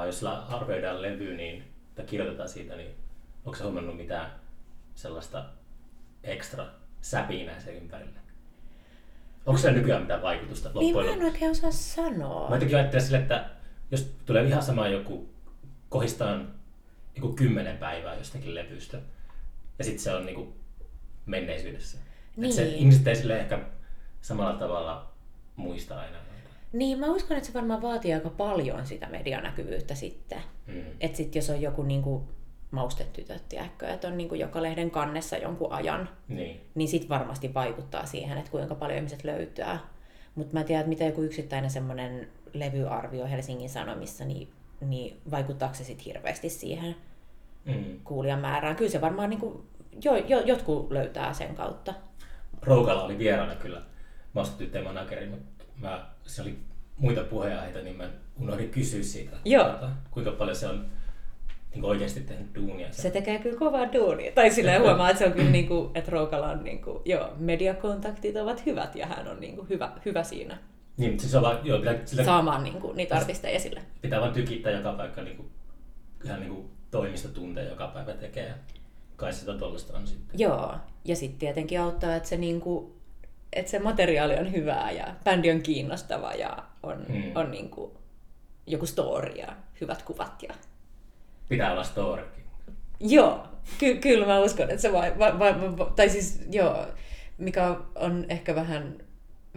[0.06, 1.64] jos arvioidaan levy niin,
[1.94, 2.94] tai kirjoitetaan siitä, niin
[3.44, 4.30] onko se huomannut mitään
[4.94, 5.44] sellaista
[6.24, 6.66] ekstra
[7.00, 8.18] säpinää sen ympärille?
[9.46, 12.48] Onko se nykyään mitään vaikutusta Niin loppujen mä en oikein osaa sanoa.
[12.48, 13.50] Mä jotenkin ajattelen sille, että
[13.90, 15.28] jos tulee ihan sama joku,
[15.88, 16.54] kohistaan
[17.16, 18.98] joku kymmenen päivää jostakin levystä,
[19.78, 20.52] ja sitten se on niinku
[21.26, 21.98] menneisyydessä.
[22.36, 22.50] Niin.
[22.50, 22.74] Et se, Niin.
[22.74, 23.58] ihmiset ei sille ehkä
[24.22, 25.12] samalla tavalla
[25.56, 26.16] muista aina.
[26.72, 30.38] Niin, mä uskon, että se varmaan vaatii aika paljon sitä medianäkyvyyttä sitten.
[30.66, 30.82] Mm.
[31.00, 32.28] Että sitten jos on joku niinku
[32.70, 36.60] maustetytöt, tiedätkö, että on niinku joka lehden kannessa jonkun ajan, Niin.
[36.74, 39.78] niin sit varmasti vaikuttaa siihen, että kuinka paljon ihmiset löytää.
[40.34, 44.48] Mutta mä en tiedä, että mitä joku yksittäinen semmoinen levyarvio Helsingin Sanomissa, niin,
[44.90, 46.96] niin vaikuttaako se sitten hirveästi siihen
[47.64, 48.00] Mm.
[48.04, 48.76] kuulijamäärään.
[48.76, 49.64] Kyllä se varmaan niinku,
[50.04, 51.94] jo, jo, jotkut löytää sen kautta.
[52.62, 53.82] Roukala oli vieraana kyllä
[54.32, 56.58] maustetyttöjen manageri, mutta mä, se oli
[56.96, 59.64] muita puheenaiheita, niin mä unohdin kysyä siitä, Joo.
[59.68, 60.86] Tota, kuinka paljon se on
[61.74, 62.88] niin oikeasti tehnyt duunia.
[62.90, 64.32] Se tekee kyllä kovaa duunia.
[64.32, 68.94] Tai silleen huomaa, että se on kyllä niinku, että Roukalan niinku, joo, mediakontaktit ovat hyvät
[68.96, 70.58] ja hän on niinku hyvä, hyvä siinä
[70.96, 73.82] Niin, siis on vaan, joo, pitää, sillä saamaan niinku, niitä artisteja esille.
[74.02, 75.50] pitää vaan tykittää joka paikka niin kuin,
[76.24, 78.48] ihan niin kuin toimistotunteja joka päivä tekee.
[78.48, 78.54] Ja
[79.16, 80.38] kai sitä tollasta on sitten.
[80.40, 80.74] Joo,
[81.04, 82.96] ja sitten tietenkin auttaa, että se, niinku,
[83.52, 87.22] että se materiaali on hyvää ja bändi on kiinnostava ja on, Mm.
[87.34, 87.96] on niinku,
[88.66, 90.42] joku story ja hyvät kuvat.
[90.42, 90.54] Ja...
[91.48, 92.44] Pitää olla storykin.
[93.00, 93.46] Joo,
[93.78, 96.86] ky- kyllä mä uskon, että se vai, vai, vai, vai, tai siis joo,
[97.38, 98.98] mikä on ehkä vähän,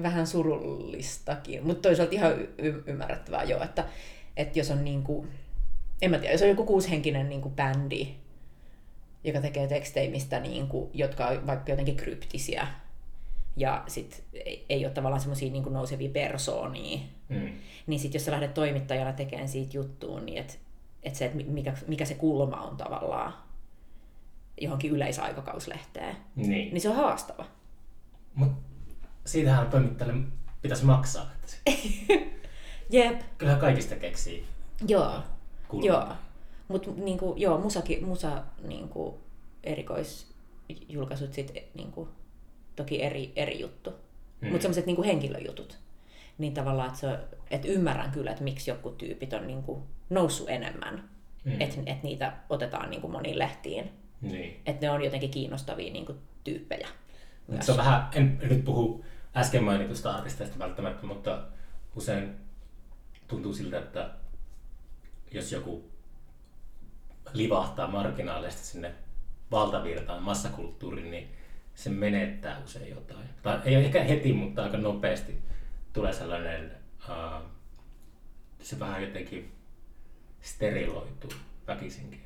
[0.01, 3.85] vähän surullistakin, mutta toisaalta ihan y- ymmärrettävää jo, että,
[4.37, 5.27] että jos on niinku,
[6.01, 8.07] en mä tiedä, jos on joku kuushenkinen niinku bändi,
[9.23, 12.67] joka tekee tekstejä, mistä niinku, jotka on vaikka jotenkin kryptisiä,
[13.57, 17.49] ja sit ei, ei ole tavallaan semmoisia niinku nousevia persoonia, Mm.
[17.87, 20.53] niin sitten jos sä lähdet toimittajana tekemään siitä juttuun, niin että
[21.03, 23.33] et se, että mikä, mikä se kulma on tavallaan
[24.61, 26.49] johonkin yleisaikakauslehteen, Niin.
[26.73, 27.45] niin se on haastava.
[28.35, 28.51] Mut
[29.25, 30.23] siitähän toimittajalle
[30.61, 31.31] pitäisi maksaa.
[32.89, 34.45] Jep, kyllähän kaikista keksii
[34.87, 35.23] joo,
[35.67, 35.87] kulmaa.
[35.87, 36.07] joo.
[36.67, 39.19] Mutta niinku, joo, musaki, musa niinku,
[39.63, 42.09] erikoisjulkaisut sit niinku,
[42.75, 43.89] toki eri, eri juttu.
[43.89, 43.95] Mm.
[44.41, 44.51] Mm.
[44.51, 45.77] Mutta semmoiset niinku henkilöjutut.
[46.37, 47.19] Niin tavallaan, että
[47.51, 51.03] et ymmärrän kyllä, että miksi joku tyypit on niinku noussut enemmän.
[51.43, 51.51] Mm.
[51.51, 51.61] Mm.
[51.61, 53.91] Että et niitä otetaan niinku moniin lehtiin.
[54.21, 54.61] Niin.
[54.65, 56.87] Että ne on jotenkin kiinnostavia niinku tyyppejä.
[57.47, 57.65] Myös.
[57.65, 59.05] Se on vähän, en nyt puhu
[59.37, 61.43] äsken mainitusta artisteista välttämättä, mutta
[61.95, 62.35] usein
[63.27, 64.09] tuntuu siltä, että
[65.31, 65.91] jos joku
[67.33, 68.95] livahtaa marginaaleista sinne
[69.51, 71.29] valtavirtaan, massakulttuuriin, niin
[71.75, 73.29] se menettää usein jotain.
[73.41, 75.43] Tai ei ehkä heti, mutta aika nopeasti
[75.93, 76.71] tulee sellainen,
[77.09, 77.45] uh,
[78.61, 79.51] se vähän jotenkin
[80.41, 81.31] steriloituu
[81.67, 82.24] väkisinkin.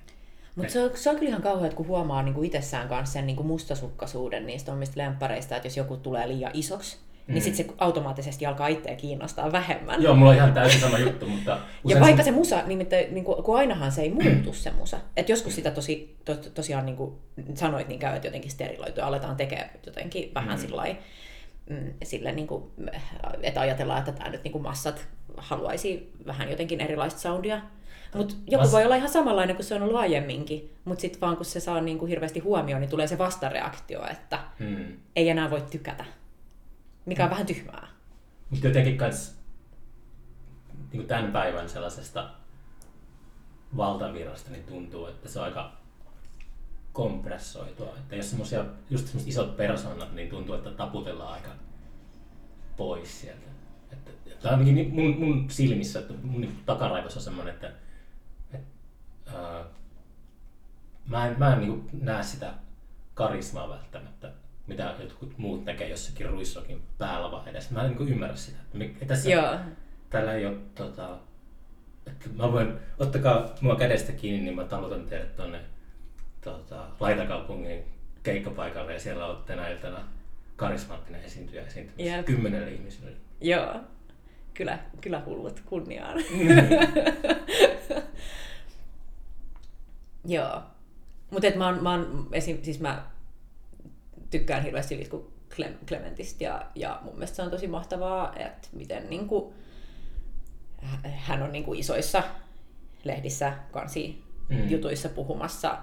[0.59, 3.43] Mutta se on, se on kyllä ihan kauheat, kun huomaa niinku itsessään kanssa sen niinku
[3.43, 7.33] mustasukkaisuuden niistä omista lemppareista, että jos joku tulee liian isoksi, mm.
[7.33, 10.03] niin sitten se automaattisesti alkaa itseä kiinnostaa vähemmän.
[10.03, 13.43] Joo, mulla on ihan täysin sama juttu, mutta Ja vaikka se musa, nimittäin, niin kuin,
[13.43, 14.97] kun ainahan se ei muutu se musa.
[15.17, 17.13] Et joskus sitä tosi, to, tosiaan niin kuin
[17.55, 20.61] sanoit, niin käy, että jotenkin steriloitu ja aletaan tekemään jotenkin vähän mm.
[20.61, 20.97] sillä mm,
[22.03, 22.63] sille, niin kuin,
[23.43, 27.61] että ajatellaan, että tämä nyt niin kuin massat haluaisi vähän jotenkin erilaista soundia.
[28.15, 31.35] Mutta joku Mas- voi olla ihan samanlainen kuin se on ollut aiemminkin, mutta sitten vaan
[31.37, 34.97] kun se saa niin kuin hirveästi huomioon, niin tulee se vastareaktio, että Hmm.
[35.15, 36.05] ei enää voi tykätä.
[37.05, 37.87] Mikä on vähän tyhmää.
[38.49, 39.39] Mutta jotenkin kans
[40.93, 42.29] niin tämän päivän sellaisesta
[43.77, 45.71] valtavirrasta niin tuntuu, että se on aika
[46.93, 47.95] kompressoitua.
[47.97, 51.49] Että jos semmosia, just semmoiset isot persoonat, niin tuntuu, että taputellaan aika
[52.77, 53.49] pois sieltä.
[53.91, 57.71] Että, tai ainakin mun, mun silmissä, että mun niin takaraivossa on semmoinen, että,
[58.53, 58.67] että
[59.35, 59.65] ää,
[61.05, 62.53] mä en, mä en niin näe sitä
[63.13, 64.31] karismaa välttämättä,
[64.67, 67.71] mitä jotkut muut näkee jossakin ruisrokin päällä vaan edes.
[67.71, 68.59] Mä en niin ymmärrä sitä.
[68.79, 69.55] Että tässä, Joo.
[70.09, 71.17] Täällä ei ole tota,
[72.07, 75.59] että mä voin, ottakaa mua kädestä kiinni, niin mä talutan teidät tonne
[76.41, 77.83] tota, Laitakaupungin
[78.23, 80.07] keikkapaikalle ja siellä olette tänä iltana
[80.55, 82.25] karismaattinen esiintyjä esiintymässä Jep.
[82.25, 83.11] kymmenelle ihmiselle.
[83.41, 83.75] Joo.
[84.53, 86.17] Kyllä, kyllä hullut kunniaan.
[90.25, 90.61] Joo.
[91.31, 93.03] Mutta mä oon, mä oon esim, siis mä
[94.29, 99.09] tykkään hirveästi Litku Clem- Clementistä ja, ja mun mielestä se on tosi mahtavaa, että miten
[99.09, 99.53] niinku,
[100.81, 102.23] hä- hän on niinku isoissa
[103.03, 104.69] lehdissä kansi Mm.
[104.69, 105.77] jutuissa puhumassa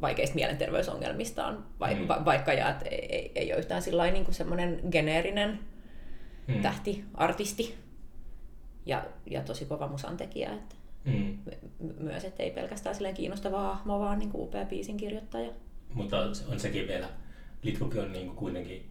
[0.00, 2.08] vaikeista mielenterveysongelmistaan, vai, Mm.
[2.08, 3.82] va, vaikka ja et ei, ei, ei ole yhtään
[4.12, 5.58] niin semmoinen geneerinen
[6.48, 6.62] Mm.
[6.62, 7.74] tähti, artisti
[8.86, 10.52] ja, ja tosi kova musan tekijä.
[10.52, 10.74] Että.
[11.04, 11.38] Mm.
[11.98, 15.50] Myös, että ei pelkästään silleen kiinnostava hahmo, vaan niin kuin upea biisin kirjoittaja.
[15.94, 16.18] Mutta
[16.52, 17.08] on sekin vielä,
[17.62, 18.90] Litkukin on niin kuin kuitenkin,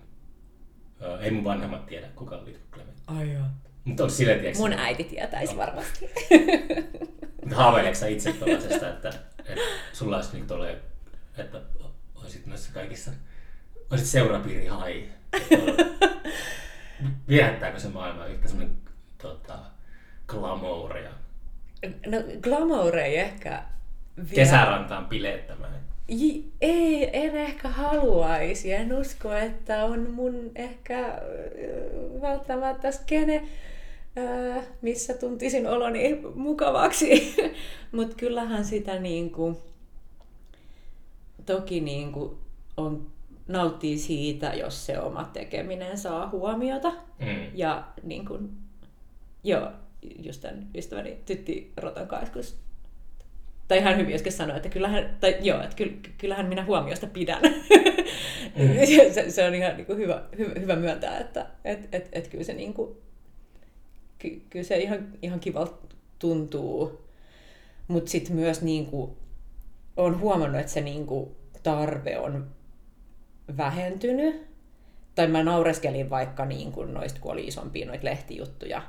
[1.02, 2.98] ö, ei mun vanhemmat tiedä kuka on Litku Clement.
[3.08, 3.44] Ai joo.
[3.84, 6.10] Mutta on silleen, tiedätkö, Mun äiti tietäisi varmasti.
[7.42, 9.62] Mutta haaveileeko sä itse tuollaisesta, että, että
[9.94, 10.78] sulla olisi niin tolle,
[11.44, 11.62] että
[12.16, 13.12] olisit noissa kaikissa,
[13.92, 15.10] olisit seurapiiri hai.
[17.30, 18.78] Viehättääkö se maailma yhtä semmoinen
[19.18, 19.60] tota,
[20.28, 21.12] glamour ja
[22.08, 23.64] No glamour ei ehkä
[24.18, 24.30] vielä...
[24.36, 25.86] kesärantaan bileettämään?
[26.08, 28.74] J- ei, en ehkä haluaisi.
[28.74, 31.22] En usko, että on mun ehkä
[32.22, 33.44] välttämättä skene,
[34.82, 37.36] missä tuntisin oloni mukavaksi.
[37.92, 39.62] Mutta kyllähän sitä niinku,
[41.46, 42.40] toki niinku
[42.78, 43.08] on,
[43.48, 46.92] nauttii siitä, jos se oma tekeminen saa huomiota.
[47.20, 47.52] Mm.
[47.54, 48.50] Ja niin kuin,
[49.44, 49.72] joo,
[50.20, 52.56] just tämän ystäväni Tytti Rotan kanssa,
[53.68, 55.76] tai hän hyvin joskus sanoi, että kyllähän, tai joo, että
[56.18, 57.42] kyllähän minä huomiosta pidän.
[58.56, 59.14] Mm.
[59.14, 62.44] se, se, on ihan niin kuin hyvä, hyvä, hyvä myöntää, että et, et, et kyllä
[62.44, 62.98] se, niin kuin,
[64.20, 65.76] ky, kyllä se ihan, ihan kivalta
[66.20, 67.02] tuntuu.
[67.88, 69.12] Mutta sitten myös niin kuin,
[69.98, 72.48] on huomannut, että se niin kuin, tarve on
[73.58, 74.48] vähentynyt.
[75.16, 78.82] Tai mä naureskelin vaikka niin kuin noista, kun oli isompia noita lehtijuttuja,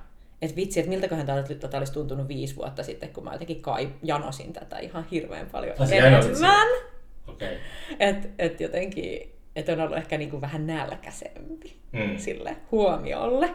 [0.43, 3.89] että vitsi, että miltäköhän tätä, tätä olisi tuntunut viisi vuotta sitten, kun mä jotenkin kai
[4.03, 6.69] janosin tätä ihan hirveän paljon enemmän.
[7.27, 7.57] Okay.
[8.01, 12.17] Että et jotenkin, että on ollut ehkä niinku vähän nälkäisempi mm.
[12.19, 13.51] sille huomiolle.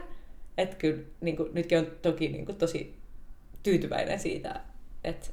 [0.57, 2.95] Että kyllä niinku, nytkin on toki niinku tosi
[3.63, 4.61] tyytyväinen siitä,
[5.03, 5.27] että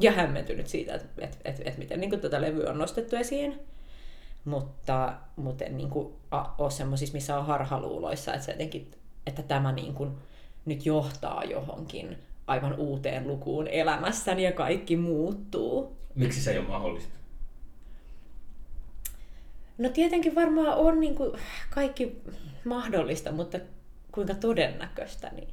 [0.00, 3.60] ja hämmentynyt siitä, että et, et, et miten niinku tätä levyä on nostettu esiin.
[4.44, 6.16] Mutta, mutta en niinku,
[6.58, 8.90] ole semmoisissa, missä on harhaluuloissa, että, se jotenkin,
[9.26, 10.08] että tämä niinku,
[10.64, 15.96] nyt johtaa johonkin aivan uuteen lukuun elämässäni ja kaikki muuttuu.
[16.14, 17.16] Miksi se ei ole mahdollista?
[19.78, 22.22] No tietenkin varmaan on niin kuin kaikki
[22.64, 23.58] mahdollista, mutta
[24.12, 25.48] kuinka todennäköistä, niin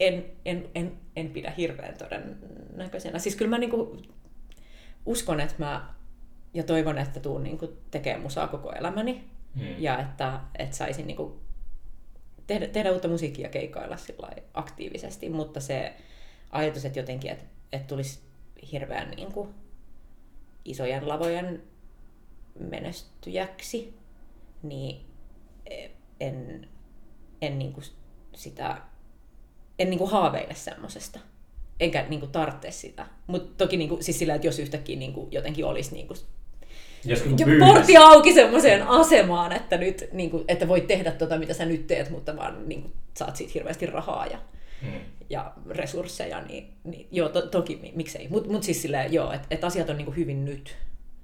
[0.00, 3.18] en, en, en, en pidä hirveän todennäköisenä.
[3.18, 4.02] Siis kyllä mä niin kuin
[5.06, 5.94] uskon, että mä
[6.54, 9.24] ja toivon, että tuun niin kuin tekemään musaa koko elämäni
[9.58, 9.74] hmm.
[9.78, 11.32] ja että, että saisin niin kuin
[12.46, 13.96] tehdä, tehdä uutta musiikkia ja keikkailla
[14.54, 15.94] aktiivisesti, mutta se
[16.50, 18.20] ajatus, että jotenkin, että, että tulisi
[18.72, 19.54] hirveän niin kuin,
[20.64, 21.62] isojen lavojen
[22.58, 23.94] menestyjäksi,
[24.62, 25.06] niin
[26.20, 26.68] en,
[27.42, 27.84] en niin kuin
[28.34, 28.82] sitä,
[29.80, 31.20] en niin kuin haaveile semmoisesta.
[31.80, 33.06] Enkä niin kuin tarvitse sitä.
[33.26, 36.18] Mutta toki niin kuin, siis sillä, että jos yhtäkkiä niin kuin, jotenkin olisi niin kuin
[37.04, 37.22] jos
[37.58, 41.86] portti auki semmoiseen asemaan, että, nyt, niin kuin, että voit tehdä tota, mitä sä nyt
[41.86, 44.38] teet, mutta vaan niin kuin, saat siitä hirveästi rahaa ja,
[44.82, 45.00] hmm.
[45.30, 48.28] ja resursseja, niin, niin joo, to, toki miksei.
[48.28, 50.76] Mutta mut siis silleen, joo, että et asiat on niin kuin hyvin nyt.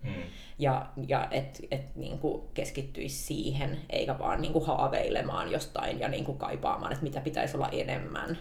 [0.05, 0.23] Hmm.
[0.59, 6.09] Ja, ja että et, niin kuin keskittyisi siihen, eikä vaan niin kuin haaveilemaan jostain ja
[6.09, 8.39] niin kuin kaipaamaan, että mitä pitäisi olla enemmän.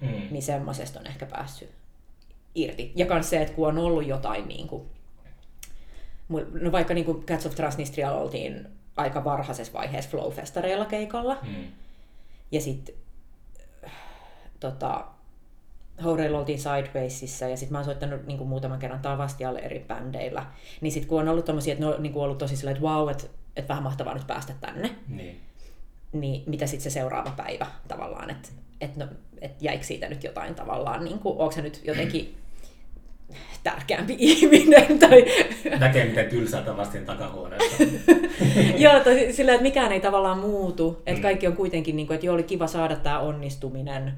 [0.00, 0.28] Hmm.
[0.30, 1.70] Niin semmoisesta on ehkä päässyt
[2.54, 2.92] irti.
[2.96, 4.82] Ja myös se, että kun on ollut jotain niin kuin,
[6.60, 11.38] no vaikka niin kuin Cats of Transnistria oltiin aika varhaisessa vaiheessa Flow-festareilla keikalla.
[11.42, 11.64] Mm.
[12.52, 12.94] Ja sitten
[14.60, 15.04] tota,
[16.04, 20.46] Houreilla oltiin Sidewaysissa ja sitten mä oon soittanut niin kuin muutaman kerran Tavastialle eri bändeillä.
[20.80, 22.88] Niin sitten kun on ollut tommosia, että ne on niin kuin ollut tosi silleen, että
[22.88, 23.24] wow, että,
[23.56, 24.90] että vähän mahtavaa nyt päästä tänne.
[25.08, 25.40] Niin.
[26.12, 28.48] Niin mitä sitten se seuraava päivä tavallaan, että
[28.80, 29.06] et no,
[29.40, 32.36] et jäikö siitä nyt jotain tavallaan, niin kuin, onko se nyt jotenkin
[33.64, 34.98] tärkeämpi ihminen.
[34.98, 35.24] Tai...
[35.78, 37.84] Näkee, miten tylsää tavasti takahuoneessa.
[38.84, 41.02] joo, tai sillä, että mikään ei tavallaan muutu.
[41.06, 41.22] Että mm.
[41.22, 44.12] kaikki on kuitenkin, niin kuin, että joo, oli kiva saada tämä onnistuminen,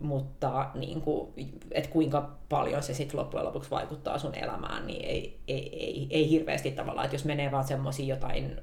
[0.00, 1.32] mutta niin kuin,
[1.70, 6.30] että kuinka paljon se sitten loppujen lopuksi vaikuttaa sun elämään, niin ei, ei, ei, ei
[6.30, 7.04] hirveästi tavallaan.
[7.04, 8.60] Että jos menee vaan semmoisiin jotain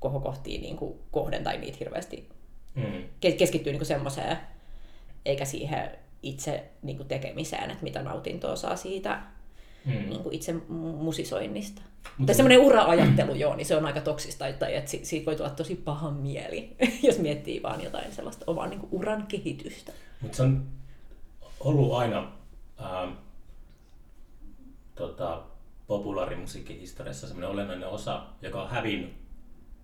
[0.00, 2.28] kohokohtiin niin kuin kohden tai niitä hirveästi
[2.74, 3.04] mm.
[3.38, 4.36] keskittyy niin semmoiseen,
[5.24, 5.90] eikä siihen
[6.22, 9.20] itse niin kuin tekemiseen, että mitä nautintoa saa siitä
[9.86, 10.08] hmm.
[10.08, 10.54] niin kuin itse
[10.98, 11.82] musisoinnista.
[12.18, 15.50] Mutta tai semmoinen ura-ajattelu, joo, niin se on aika toksista, että, että siitä voi tulla
[15.50, 16.76] tosi paha mieli,
[17.06, 19.92] jos miettii vaan jotain sellaista omaa niin kuin uran kehitystä.
[20.20, 20.66] Mutta se on
[21.60, 22.32] ollut aina
[22.80, 23.12] ähm,
[24.94, 25.42] tota,
[25.86, 29.12] populaarimusiikkihistoriassa semmoinen olennainen osa, joka on hävinnyt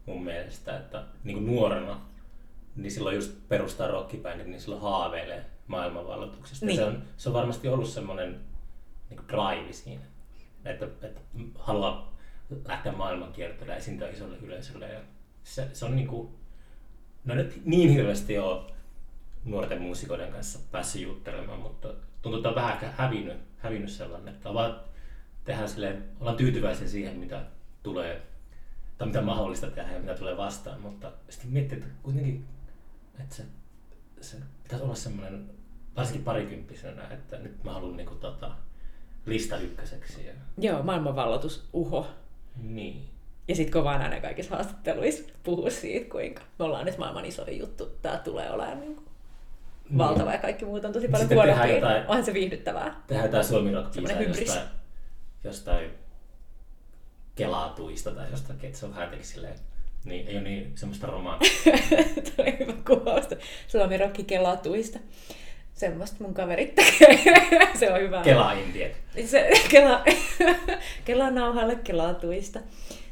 [0.06, 2.00] mun mielestä, että niin kuin nuorena,
[2.76, 6.66] niin silloin just perustaa rockibändin, niin silloin haaveilee maailmanvalloituksesta.
[6.66, 6.76] Niin.
[6.76, 8.40] Se, on, se on varmasti ollut semmoinen
[9.10, 10.04] niin drive siinä,
[10.64, 11.20] että, että
[11.58, 12.14] haluaa
[12.68, 14.88] lähteä maailmankiertoille ja esiintyä isolle yleisölle.
[14.88, 15.00] Ja
[15.44, 16.28] se, se on niin kuin,
[17.24, 18.73] no nyt niin hirveästi ole
[19.44, 21.88] nuorten muusikoiden kanssa päässyt juttelemaan, mutta
[22.22, 24.80] tuntuu, että on vähän ehkä hävinnyt, hävinnyt sellainen, että vaan
[25.44, 27.42] tehdään silleen, ollaan tyytyväisiä siihen, mitä
[27.82, 28.22] tulee,
[28.98, 32.44] tai mitä mahdollista tehdä ja mitä tulee vastaan, mutta sitten miettii, että kuitenkin,
[33.20, 33.44] että se,
[34.20, 35.50] se pitäisi olla semmoinen,
[35.96, 38.50] varsinkin parikymppisenä, että nyt mä haluan niinku tota,
[39.26, 40.26] lista ykköseksi.
[40.26, 40.32] Ja...
[40.58, 42.06] Joo, maailmanvalloitus uho.
[42.62, 43.08] Niin.
[43.48, 47.86] Ja sitten kovaan aina kaikissa haastatteluissa puhua siitä, kuinka me ollaan nyt maailman isoin juttu.
[48.02, 49.06] Tämä tulee olemaan niin kuin
[49.98, 51.74] valtava ja kaikki muut on tosi paljon huonompia.
[51.74, 53.02] jotain- Onhan se viihdyttävää.
[53.06, 54.40] Tehdään jotain suomi rock Semmoinen hybris.
[54.40, 54.68] jostain,
[55.44, 55.90] jostain
[57.34, 59.54] kelatuista tai jostakin, että se on vähän silleen,
[60.04, 61.70] niin ei ole niin semmoista romanttista.
[62.36, 63.24] Tuo hyvä kuvaus.
[63.68, 64.98] Suomi Rokki kelatuista.
[65.74, 67.18] Semmoista mun kaverit tekee.
[67.80, 68.22] se on hyvä.
[68.22, 68.96] Kela-indiet.
[69.26, 70.04] Se, kela,
[71.04, 72.60] kela nauhalle kelatuista.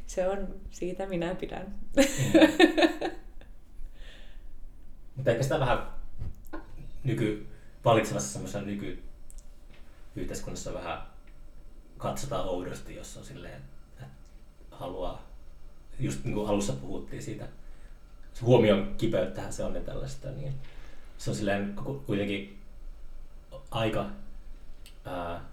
[0.07, 1.75] Se on, siitä minä pidän.
[5.17, 5.79] Mutta ehkä sitä vähän
[7.05, 7.47] nyky,
[7.85, 9.03] valitsevassa semmoisessa nyky
[10.17, 11.03] yhteiskunnassa vähän
[11.99, 14.07] katsotaan oudosti, jos on silleen, että
[14.71, 15.23] haluaa,
[15.99, 17.49] just niin kuin alussa puhuttiin siitä,
[18.35, 20.55] se huomion kipeyttähän se on ja tällaista, niin
[21.19, 22.63] se on silleen ku- kuitenkin
[23.71, 24.07] aika
[25.05, 25.45] ää,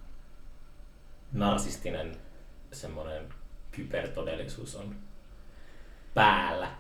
[1.31, 2.17] narsistinen
[2.71, 3.33] semmoinen
[3.71, 4.95] kybertodellisuus on
[6.13, 6.71] päällä,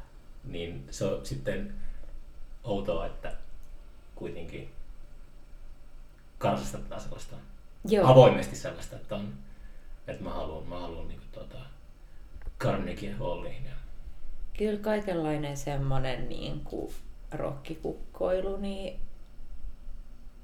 [0.43, 1.73] niin se on sitten
[2.63, 3.33] outoa, että
[4.19, 4.69] kuitenkin
[6.37, 7.35] karsastetaan sellaista
[7.85, 8.07] Joo.
[8.11, 9.33] avoimesti sellaista, että, on,
[10.07, 11.57] että mä haluan, mä haluan niin kuin, tota,
[12.59, 13.65] Carnegie Halliin.
[13.65, 13.71] Ja,
[14.57, 16.93] Kyllä kaikenlainen semmoinen niin kuin
[17.31, 18.99] rokkikukkoilu, niin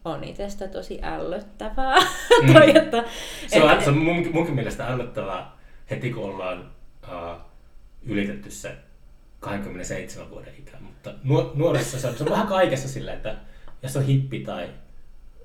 [0.05, 1.95] on itsestä tosi ällöttävää.
[2.41, 2.53] Mm.
[2.53, 3.03] tai että,
[3.47, 5.51] se, on, että- se on mun, munkin mielestä ällöttävää
[5.89, 6.71] heti kun ollaan
[7.03, 7.41] uh,
[8.03, 8.75] ylitetty se
[9.39, 13.35] 27 vuoden ikä, mutta nuo- nuorissa se on, se on vähän kaikessa silleen, että
[13.85, 14.69] jos on hippi tai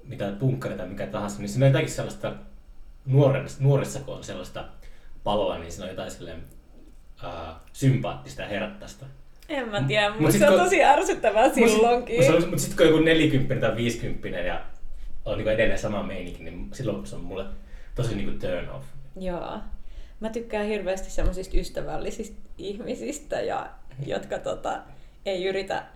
[0.04, 2.34] mitä punkkari tai mikä tahansa, niin siinä on jotakin sellaista,
[3.06, 4.64] nuoressa, nuorissa kun on sellaista
[5.24, 6.42] paloa, niin siinä on jotain silleen
[7.24, 9.06] uh, sympaattista ja herättäistä.
[9.48, 12.32] En mä tiedä, Mut mutta sit se on kun- tosi ärsyttävää silloinkin.
[12.40, 14.60] Mutta sitten kun on joku 40 tai 50 ja
[15.24, 17.44] on niin edelleen sama meininki, niin silloin se on mulle
[17.94, 18.84] tosi niin turn off.
[19.20, 19.58] Joo.
[20.20, 23.70] Mä tykkään hirveästi semmoisista ystävällisistä ihmisistä, ja,
[24.06, 24.78] jotka tota,
[25.26, 25.86] ei yritä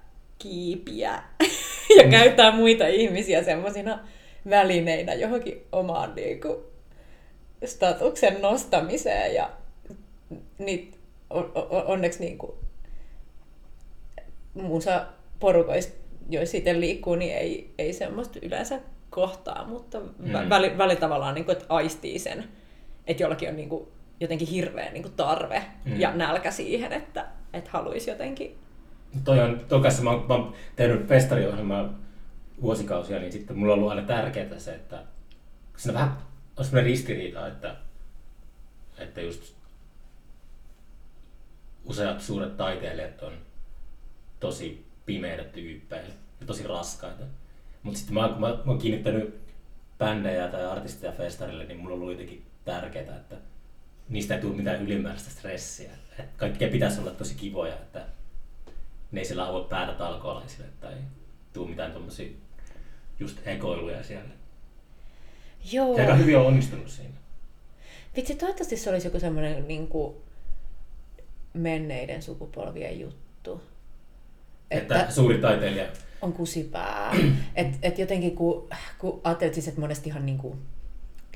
[0.45, 1.22] kiipiä
[1.99, 3.99] ja käyttää muita ihmisiä semmoisina
[4.51, 6.72] välineinä johonkin omaan niinku,
[7.64, 9.34] statuksen nostamiseen.
[9.34, 9.51] Ja
[10.59, 10.97] niitä
[11.30, 12.59] on, on, onneksi niinku,
[14.55, 15.07] musa
[15.40, 15.92] porukoista,
[16.30, 18.80] joissa itse liikkuu, niin ei, ei semmoista yleensä
[19.11, 20.09] kohtaa, mutta mm.
[20.18, 20.51] Mm.
[20.51, 22.45] väli, väli tavallaan, niin kuin, että aistii sen,
[23.07, 23.88] että jollakin on niin kuin,
[24.20, 25.92] jotenkin hirveä niin kuin tarve Mm.
[25.92, 26.01] mm.
[26.01, 28.59] ja nälkä siihen, että, että haluaisi jotenkin...
[29.25, 31.99] Toi on, toi kanssa mä, oon- mä oon tehnyt festariohjelmaa
[32.62, 35.03] vuosikausia, niin sitten mulla on ollut aina tärkeää se, että
[35.77, 36.17] siinä vähän
[36.57, 37.77] on semmoinen ristiriita, että,
[38.99, 39.55] että just
[41.85, 43.33] useat suuret taiteilijat on
[44.41, 46.03] tosi pimeitä tyyppejä
[46.41, 47.25] ja tosi raskaita.
[47.83, 49.41] Mutta sitten mä, mä, mä oon kiinnittänyt
[49.99, 53.37] bändejä tai artisteja festarille, niin mulla on ollut jotenkin tärkeää, että
[54.09, 55.91] niistä ei tule mitään ylimääräistä stressiä.
[56.37, 58.07] Kaikkea pitäisi olla tosi kivoja, että
[59.15, 60.95] ne ei siellä avua päätä talkoolaisille tai
[61.53, 62.29] tuu mitään tommosia
[63.21, 64.31] just ekoiluja siellä.
[65.73, 65.97] Joo.
[65.97, 67.15] Ja aika hyvin on onnistunut siinä.
[68.17, 70.17] Vitsi, toivottavasti se olisi joku semmoinen niin kuin
[71.53, 73.62] menneiden sukupolvien juttu.
[74.71, 75.87] Että, että suuri taiteilija,
[76.23, 77.15] on kusipää.
[77.55, 80.59] et, et jotenkin kun, kun ajattelet siis, että monestihan niin kuin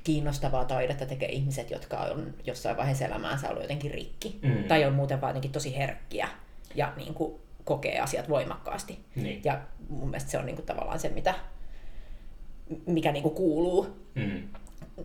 [0.04, 4.38] kiinnostavaa taidetta tekee ihmiset, jotka on jossain vaiheessa elämäänsä ollut jotenkin rikki.
[4.42, 4.64] Mm.
[4.64, 6.28] Tai on muuten vaan jotenkin tosi herkkiä
[6.74, 8.98] ja niin kuin kokee asiat voimakkaasti.
[9.16, 9.40] niin.
[9.44, 11.34] Ja mun mielestä se on niin kuin tavallaan se, mitä,
[12.86, 14.42] mikä niin kuin kuuluu Mm.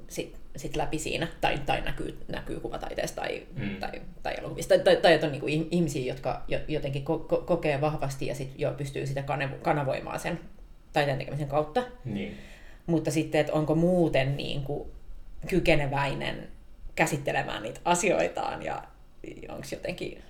[0.07, 3.76] sit, sit läpi siinä, tai, tai näkyy, näkyy kuvataiteessa tai, Mm.
[3.80, 7.20] tai, tai elokuvissa, tai, tai, tai että on niinku ih- ihmisiä, jotka jo, jotenkin ko,
[7.20, 9.24] ko, kokee vahvasti ja sit jo pystyy sitä
[9.61, 10.39] kanavoimaan sen
[10.93, 11.84] taiteen tekemisen kautta.
[12.05, 12.38] Niin.
[12.86, 14.89] Mutta sitten, että onko muuten niin kuin
[15.49, 16.47] kykeneväinen
[16.95, 18.84] käsittelemään niitä asioitaan ja
[19.49, 20.22] onko jotenkin,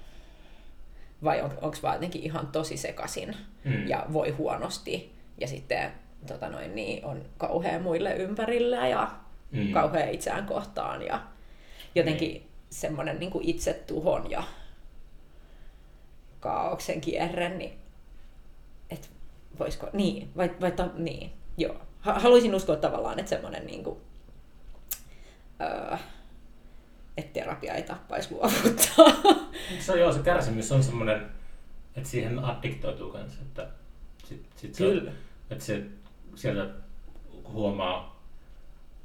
[1.23, 3.87] vai on, onko vaan jotenkin ihan tosi sekasin Mm.
[3.87, 5.91] ja voi huonosti ja sitten
[6.27, 9.11] tota noin, niin on kauhea muille ympärillä ja
[9.51, 9.59] Mm.
[9.59, 9.73] mm.
[9.73, 11.21] kauhea itseään kohtaan ja
[11.95, 12.47] jotenkin mm.
[12.69, 14.43] semmoinen niin kuin itsetuhon ja
[16.39, 17.77] kaauksen kierre, niin
[18.89, 19.09] et
[19.59, 21.75] voisiko, niin, vai, vai ta, niin, joo.
[21.99, 23.97] Ha- Haluaisin uskoa tavallaan, että semmoinen niin kuin,
[25.61, 25.97] öö,
[27.17, 29.33] että terapia ei tappaisi luovuttaa.
[29.79, 31.25] Se on joo, se kärsimys on semmoinen,
[31.95, 33.67] että siihen addiktoituu kanssa, että
[34.29, 35.11] sit, sit se, Kyllä.
[35.49, 35.83] että se
[36.35, 36.69] sieltä
[37.47, 38.13] huomaa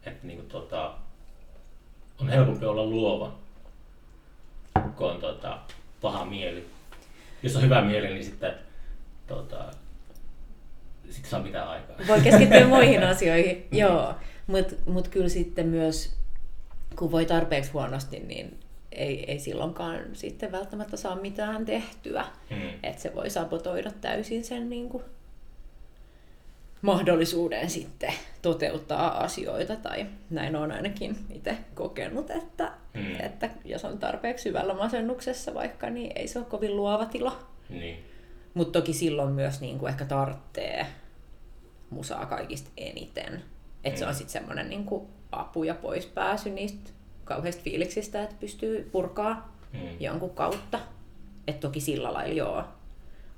[0.09, 0.95] että niin kuin, tota,
[2.19, 3.39] on helpompi olla luova,
[4.97, 5.59] kun on tota,
[6.01, 6.67] paha mieli.
[7.43, 8.55] Jos on hyvä mieli, niin sitten
[9.27, 9.65] tota,
[11.11, 11.97] sitten saa pitää aikaa.
[12.09, 14.15] Voi keskittyä muihin asioihin, joo.
[14.47, 16.18] Mutta mut kyllä sitten myös,
[16.99, 18.61] kun voi tarpeeksi huonosti, niin
[18.93, 22.25] ei, ei silloinkaan sitten välttämättä saa mitään tehtyä.
[22.51, 22.69] Mm.
[22.83, 25.05] Että se voi sabotoida täysin sen niin kuin,
[26.83, 33.21] mahdollisuuden sitten toteuttaa asioita, tai näin on ainakin itse kokenut, että, Mm.
[33.21, 37.39] että jos on tarpeeksi syvällä masennuksessa vaikka, niin ei se ole kovin luova tila.
[37.69, 38.05] Niin.
[38.55, 40.87] Mutta toki silloin myös niin kuin ehkä tarttee
[41.91, 43.43] musaa kaikista eniten.
[43.85, 44.17] Että se on Mm.
[44.17, 46.91] sitten semmoinen niin kuin apu ja poispääsy niistä
[47.25, 49.81] kauheista fiiliksistä, että pystyy purkaa Mm.
[50.01, 50.81] jonkun kautta.
[51.47, 52.65] Että toki sillä lailla joo.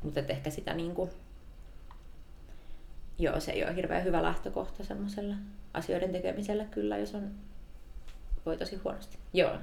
[0.02, 1.10] Mutta ehkä sitä niin kuin...
[3.18, 5.34] Joo, se ei ole hirveän hyvä lähtökohta semmoiselle
[5.74, 7.30] asioiden tekemiselle kyllä, jos on
[8.46, 9.18] voi tosi huonosti.
[9.32, 9.58] Joo.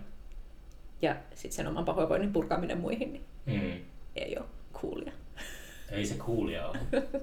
[1.01, 3.85] Ja sitten sen oman pahoinvoinnin purkaminen muihin, niin Mm.
[4.15, 5.11] ei ole coolia.
[5.91, 6.77] Ei se kuulija ole.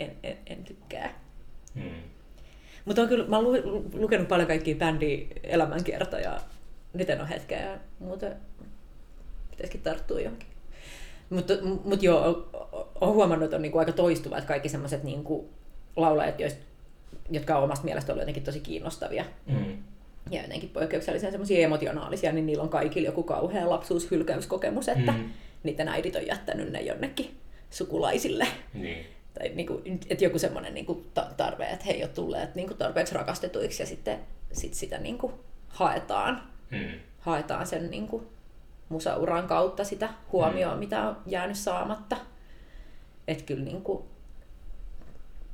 [0.00, 1.14] En, en, en tykkää.
[1.74, 1.90] Mm.
[2.88, 6.40] Mutta on kyllä, mä oon lu- lukenut paljon kaikkia bändi elämänkertoja.
[6.94, 8.36] Nyt en ole hetkeä ja muuten
[9.50, 10.48] pitäisikin tarttua johonkin.
[11.30, 15.48] Mutta mut joo, o- on huomannut, että on niinku aika toistuva, että kaikki semmoiset niinku
[15.96, 16.34] laulajat,
[17.30, 19.76] jotka on omasta mielestä ollut jotenkin tosi kiinnostavia Mm.
[20.30, 25.30] ja jotenkin poikkeuksellisen semmoisia emotionaalisia, niin niillä on kaikilla joku kauhea lapsuushylkäyskokemus, että Mm.
[25.62, 27.36] niiden äidit on jättänyt ne jonnekin
[27.70, 29.06] sukulaisille Niin.
[29.38, 33.14] Tai niinku, että joku semmoinen niinku ta- tarve, että he ei ole tulleet niinku tarpeeksi
[33.14, 34.18] rakastetuiksi ja sitten
[34.52, 35.32] sit sitä niinku
[35.68, 37.00] haetaan, Mm.
[37.20, 38.26] haetaan sen niinku
[38.88, 40.78] musauran kautta sitä huomioon, mm.
[40.78, 42.16] mitä on jäänyt saamatta.
[43.28, 44.06] Että kyllä, niinku,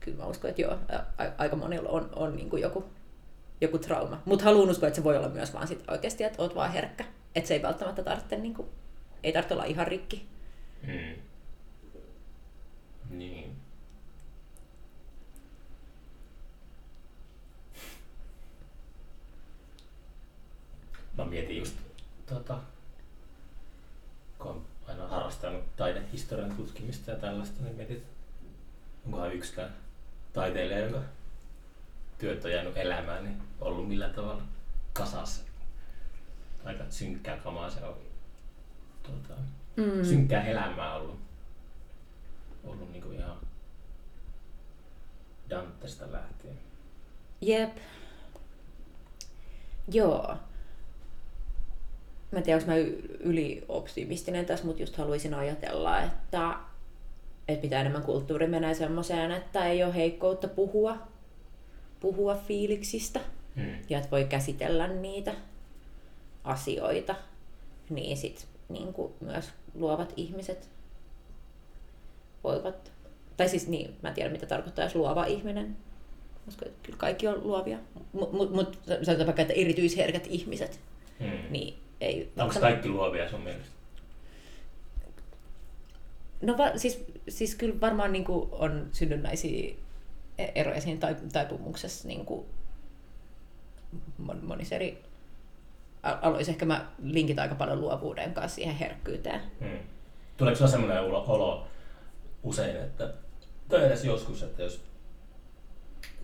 [0.00, 0.78] kyllä mä uskon, että joo,
[1.38, 2.84] aika monilla on, on niinku joku,
[3.60, 4.22] joku trauma.
[4.24, 7.04] Mutta haluan uskoa, että se voi olla myös vaan sit oikeasti, että oot vaan herkkä.
[7.34, 8.68] Että se ei välttämättä tarvitse, niinku,
[9.22, 10.26] ei tarvitse olla ihan rikki.
[10.82, 11.14] Mm.
[13.10, 13.56] Niin.
[21.16, 21.74] Mä mietin just,
[22.26, 22.58] tota,
[24.38, 28.08] kun on aina harrastanut taidehistorian tutkimista ja tällaista, niin mietin, että
[29.06, 29.74] onkohan yksikään
[30.32, 31.00] taiteilija, jonka
[32.18, 34.42] työt on jäänyt elämään, niin ollut millään tavalla
[34.92, 35.42] kasassa.
[36.64, 37.96] Aika synkkää kamaa se on.
[39.02, 39.34] Tota,
[39.76, 40.04] Mm.
[40.04, 41.18] synkkää elämää ollut,
[42.64, 43.36] ollut niinku ihan
[45.50, 46.58] Dantesta lähtien.
[47.40, 47.76] Jep.
[49.92, 50.36] Joo.
[52.34, 52.76] Mä en tiedä, onko mä
[53.20, 56.54] ylioptimistinen tässä, mutta just haluaisin ajatella, että,
[57.48, 60.96] että mitä enemmän kulttuuri menee semmoiseen, että ei ole heikkoutta puhua,
[62.00, 63.20] puhua fiiliksistä
[63.54, 63.74] Mm.
[63.88, 65.34] ja että voi käsitellä niitä
[66.44, 67.14] asioita,
[67.90, 70.68] niin sit niin myös luovat ihmiset
[72.44, 72.92] voivat,
[73.36, 75.76] tai siis niin, mä en tiedä mitä tarkoittaa, jos luova ihminen,
[76.44, 77.78] koska kyllä kaikki on luovia,
[78.12, 80.80] mutta mut, mut, sanotaan vaikka, että erityisherkät ihmiset,
[81.20, 81.30] Mm.
[81.50, 82.32] niin ei...
[82.38, 83.74] Onko kaikki luovia sun mielestä?
[86.42, 89.74] No va, siis, siis kyllä varmaan niin kuin on synnynnäisiä
[90.38, 92.46] e- eroja siinä tai- taipumuksessa niin kuin
[94.26, 95.02] mon- monissa eri
[96.02, 96.52] aloissa.
[96.52, 99.40] Ehkä mä linkit aika paljon luovuuden kanssa siihen herkkyyteen.
[99.60, 99.78] Mm.
[100.36, 101.66] Tuleeko sulla semmoinen olo, olo
[102.42, 103.14] usein, että,
[103.68, 104.80] tai edes joskus, että jos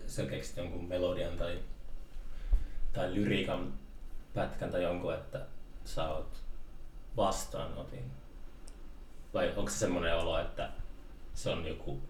[0.07, 1.59] sä keksit jonkun melodian tai,
[2.93, 3.73] tai lyriikan
[4.33, 5.41] pätkän tai jonkun, että
[5.85, 6.43] sä oot
[7.17, 8.11] vastaanotin?
[9.33, 10.69] Vai onko se semmoinen olo, että
[11.33, 12.01] se on joku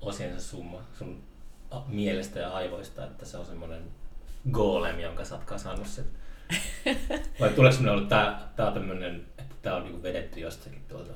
[0.00, 1.22] osiensa summa sun
[1.86, 3.82] mielestä ja aivoista, että se on semmoinen
[4.52, 6.04] golem, jonka sä oot kasannut sen?
[7.40, 10.84] Vai tuleeko semmoinen olo, että tää, tää on tämmönen, että tää on niinku vedetty jostakin
[10.88, 11.12] tuolta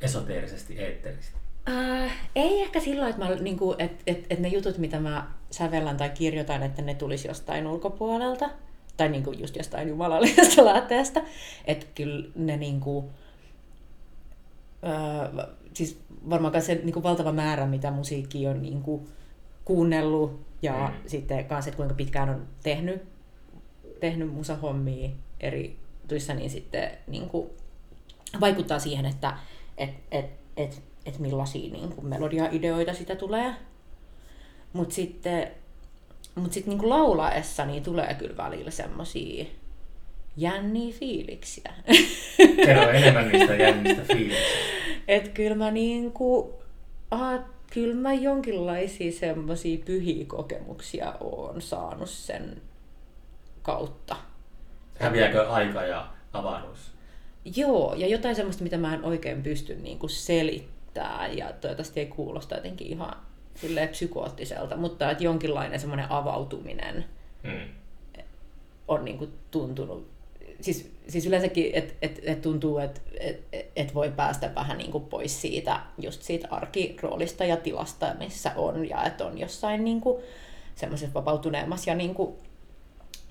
[0.00, 1.38] esoteerisesti, eetteristä?
[1.68, 5.30] Äh, ei ehkä sillä että, mä, niin kuin, että, että, että ne jutut, mitä mä
[5.50, 8.50] sävellän tai kirjoitan, että ne tulisi jostain ulkopuolelta.
[8.96, 11.22] Tai niin kuin just jostain jumalallisesta lähteestä.
[11.64, 13.06] Että kyllä ne niin kuin,
[14.86, 19.08] äh, siis varmaan se niin kuin valtava määrä, mitä musiikki on niin kuin,
[19.64, 20.94] kuunnellut ja Mm.
[20.94, 21.08] mm.
[21.08, 23.02] sitten kanssa, että kuinka pitkään on tehnyt,
[24.00, 25.76] tehnyt musahommia eri
[26.08, 27.50] tuissa, niin sitten niin kuin,
[28.40, 29.38] vaikuttaa siihen, että
[29.78, 30.26] et, et,
[30.56, 33.54] et, et millaisia niin kuin melodiaideoita sitä tulee.
[34.72, 35.50] Mutta sitten
[36.34, 39.44] mut sit, niin kuin laulaessa niin tulee kyllä välillä semmosia
[40.36, 41.72] jänniä fiiliksiä.
[42.64, 44.58] Kerro enemmän niistä jännistä fiiliksistä.
[45.08, 46.58] Et kyllä mä niinku
[47.74, 52.62] kyllä mä jonkinlaisia semmoisia pyhiä kokemuksia oon saanut sen
[53.62, 54.16] kautta.
[54.98, 56.92] Häviääkö aika ja avaruus?
[57.56, 62.06] Joo, ja jotain semmoista, mitä mä en oikein pysty niin kuin selittää, ja toivottavasti ei
[62.06, 63.16] kuulosta jotenkin ihan
[63.54, 67.04] silleen psykoottiselta, mutta että jonkinlainen semmoinen avautuminen
[67.42, 67.68] Mm.
[68.88, 70.10] on niin kuin tuntunut,
[70.60, 73.42] siis, siis yleensäkin, että et, et tuntuu, että et,
[73.76, 78.88] et voi päästä vähän niin kuin pois siitä, just siitä arkiroolista ja tilasta, missä on,
[78.88, 80.22] ja että on jossain niin kuin
[80.74, 82.34] semmoisessa vapautuneemmassa ja niin kuin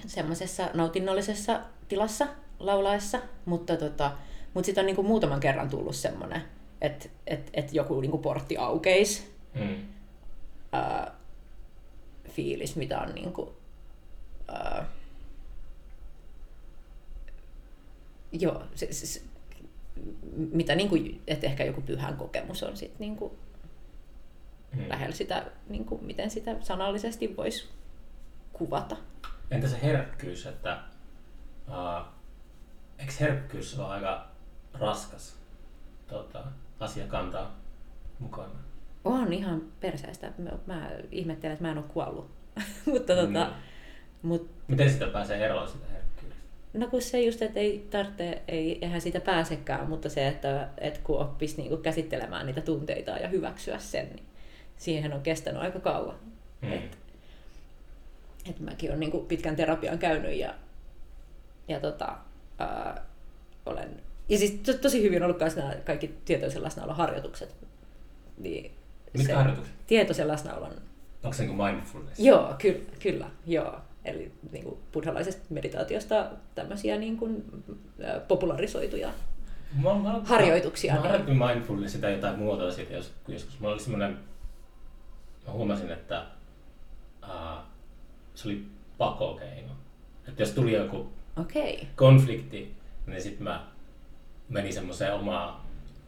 [0.08, 2.28] semmoisessa nautinnollisessa tilassa
[2.60, 4.12] laulaessa, mutta, tota,
[4.54, 6.42] mutta sitten on niin kuin muutaman kerran tullut semmoinen,
[6.82, 9.76] että et, et joku niin kuin portti aukeisi, Mm.
[10.74, 11.12] Ää,
[12.30, 13.50] fiilis, mitä on niin kuin,
[14.48, 14.86] ää,
[18.32, 19.22] joo, se, se, se,
[20.36, 23.32] mitä niin kuin, että ehkä joku pyhän kokemus on sitten niin kuin
[24.74, 24.90] Mm.
[24.90, 27.70] lähellä sitä, niin kuin, miten sitä sanallisesti voisi
[28.54, 28.96] kuvata.
[29.52, 30.80] Entä se herkkyys, että
[31.68, 32.06] uh,
[33.00, 34.28] eikö herkkyys ole aika
[34.74, 35.36] raskas
[36.08, 36.44] tota,
[36.80, 37.56] asia kantaa
[38.20, 38.60] mukana?
[39.06, 40.32] On ihan perseestä.
[40.38, 42.32] Mä, mä ihmettelen, että mä en ole kuollut.
[42.94, 44.28] mutta tota, Mm.
[44.30, 46.44] mut, Miten sitä pääsee eroon sitä herkkyydestä?
[46.74, 51.00] no kun se just, että ei tarvitse, ei, eihän siitä pääsekään, mutta se, että, että
[51.04, 54.26] kun oppisi niinku käsittelemään niitä tunteita ja hyväksyä sen, niin
[54.78, 56.16] siihen on kestänyt aika kauan.
[56.62, 56.74] Mm.
[56.74, 56.98] Et,
[58.50, 60.54] et mäkin olen niinku pitkän terapian käynyt ja,
[61.68, 62.18] ja tota,
[62.60, 63.06] ää,
[63.66, 64.02] olen...
[64.30, 67.56] Ja siis to, tosi hyvin ollut myös nämä kaikki tietoisen läsnäolon harjoitukset.
[68.38, 68.72] Niin
[69.18, 69.76] Mitkä harjoitukset?
[69.88, 70.74] Tietoisen läsnäolon
[71.24, 72.20] Onko se niin kuin mindfulness?
[72.20, 73.80] Joo, ky- kyllä, joo.
[74.06, 77.44] Eli niin kuin buddhalaisesta meditaatiosta tämmöisiä niin kuin,
[78.28, 79.10] popularisoituja.
[79.84, 81.12] Mä, mä, Harjoituksia, Mä, mä niin.
[81.12, 83.60] harjoitin mindfulness sitä jotain muotoa siitä jos, joskus.
[83.60, 84.20] Mulla oli semmoinen,
[85.48, 86.26] mä huomasin, että
[87.24, 87.64] uh,
[88.36, 88.66] se oli
[88.98, 89.72] pakokeino.
[90.28, 91.74] Että jos tuli joku okay.
[91.96, 92.76] konflikti,
[93.08, 93.66] niin sitten mä
[94.50, 95.56] menin semmoiseen omaan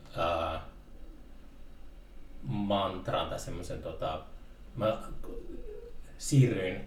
[0.08, 0.62] uh,
[2.46, 4.22] mantraan tai semmoisen, tota,
[4.76, 4.98] mä
[6.18, 6.82] siirryin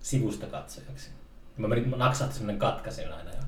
[0.00, 1.10] sivusta katsojaksi.
[1.56, 3.42] Mä menin, mä naksahti semmoinen katkasin aina ja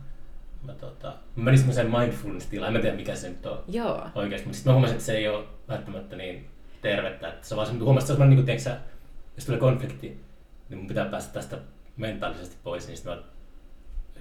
[0.62, 4.08] mä, tota, mä menin semmoiseen mindfulness-tilaan, en mä tiedä mikä se nyt on joo.
[4.14, 6.50] oikeasti, mutta sitten mä huomasin, että se ei ole välttämättä niin
[6.82, 8.96] tervettä, että se on vaan semmoinen, huomasin, että se on semmoinen, niin kuin,
[9.36, 10.20] jos tulee konflikti,
[10.68, 11.58] niin mun pitää päästä tästä
[11.96, 13.22] mentaalisesti pois, niin sitten mä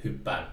[0.04, 0.48] hyppään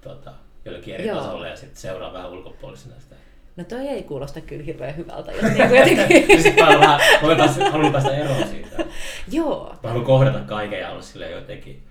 [0.00, 0.32] tota,
[0.64, 1.18] jollekin eri Joo.
[1.18, 3.16] tasolle ja sitten seuraan vähän ulkopuolisena sitä.
[3.56, 6.28] No toi ei kuulosta kyllä hirveän hyvältä, jos niin jotenkin...
[6.36, 8.84] Ja sitten mä vähän, mä päästä, haluan päästä eroon siitä.
[9.38, 11.82] joo, Mä haluan kohdata kaiken ja olla silleen jotenkin,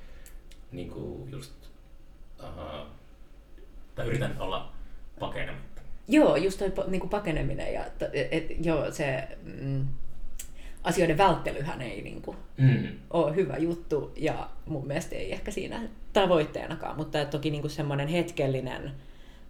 [0.72, 1.51] niin kuin just,
[2.43, 2.86] uh,
[3.95, 4.72] tai yritän olla
[5.20, 5.82] pakenematta.
[6.07, 9.28] joo, just toi niin kuin pakeneminen ja et, et, joo, se
[9.62, 9.86] mm,
[10.84, 12.88] asioiden välttelyhän ei niin kuin, Mm.
[13.10, 15.82] ole hyvä juttu ja mun mielestä ei ehkä siinä
[16.14, 18.91] tavoitteenakaan, mutta toki niin kuin semmoinen hetkellinen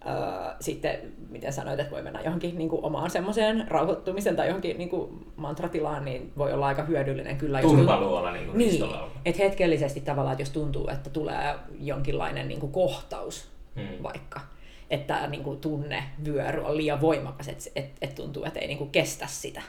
[0.06, 0.12] Öö,
[0.60, 0.98] sitten,
[1.30, 5.26] miten sanoit, että voi mennä johonkin niin kuin omaan semmoiseen rauhoittumisen tai johonkin niin kuin
[5.36, 7.60] mantratilaan, niin voi olla aika hyödyllinen kyllä.
[7.60, 8.82] jos Turvaluola, niin kuin Niin,
[9.24, 14.02] että hetkellisesti tavallaan, että jos tuntuu, että tulee jonkinlainen niin kuin kohtaus Mm.
[14.02, 14.40] vaikka,
[14.90, 18.90] että niin kuin tunnevyöry on liian voimakas, että et, et tuntuu, että ei niin kuin
[18.90, 19.62] kestä sitä.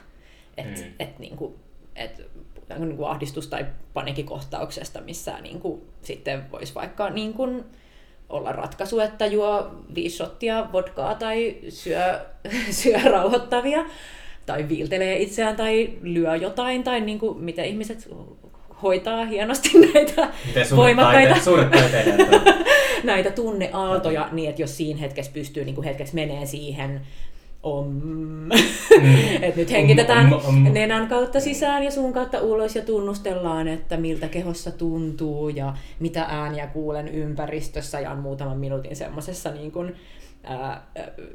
[0.56, 0.92] Että Mm.
[0.98, 1.54] et, niin kuin,
[1.96, 2.22] et,
[2.78, 7.64] niin kuin ahdistus- tai panikikohtauksesta, missä niin kuin, sitten voisi vaikka niin kuin,
[8.32, 12.20] olla ratkaisu, että juo viisi shottia vodkaa tai syö,
[12.80, 13.84] syö rauhoittavia
[14.46, 18.08] tai viiltelee itseään tai lyö jotain tai niin kuin, miten ihmiset
[18.82, 21.70] hoitaa hienosti näitä suuret, voimakkaita taite, suuret
[23.04, 27.00] näitä tunneaaltoja niin, että jos siinä hetkessä pystyy niin kuin hetkeksi menee siihen
[27.62, 28.00] om,
[29.42, 30.72] että nyt hengitetään Om, om, om.
[30.72, 36.22] nenän kautta sisään ja suun kautta ulos ja tunnustellaan, että miltä kehossa tuntuu ja mitä
[36.22, 39.94] ääniä kuulen ympäristössä ja on muutaman minuutin semmoisessa niin kuin,
[40.44, 40.86] ää,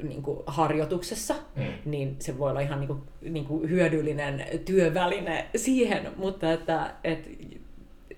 [0.03, 1.63] niin kuin harjoituksessa, Mm.
[1.86, 7.30] niin se voi olla ihan niin kuin, niin kuin hyödyllinen työväline siihen, mutta että, et,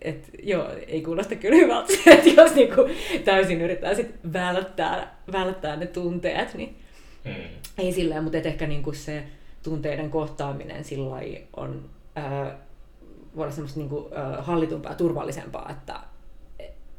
[0.01, 2.91] et, joo, ei kuulosta kyllä hyvältä että jos niin kuin
[3.25, 6.75] täysin yrittää sit välttää, välttää ne tunteet, niin
[7.25, 7.33] Mm.
[7.77, 9.23] ei silleen, mutta ehkä niin kuin se
[9.63, 10.83] tunteiden kohtaaminen
[11.57, 12.57] on, ää,
[13.35, 15.99] voi olla semmoista niin kuin, ää, hallitumpaa ja turvallisempaa, että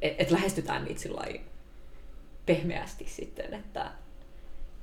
[0.00, 1.22] et, et lähestytään niitä sillä
[2.46, 3.90] pehmeästi sitten, että,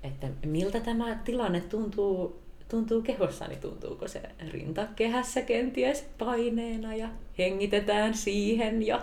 [0.04, 4.22] että miltä tämä tilanne tuntuu, tuntuu kehossani, tuntuuko se
[4.52, 9.02] rintakehässä kenties paineena ja hengitetään siihen ja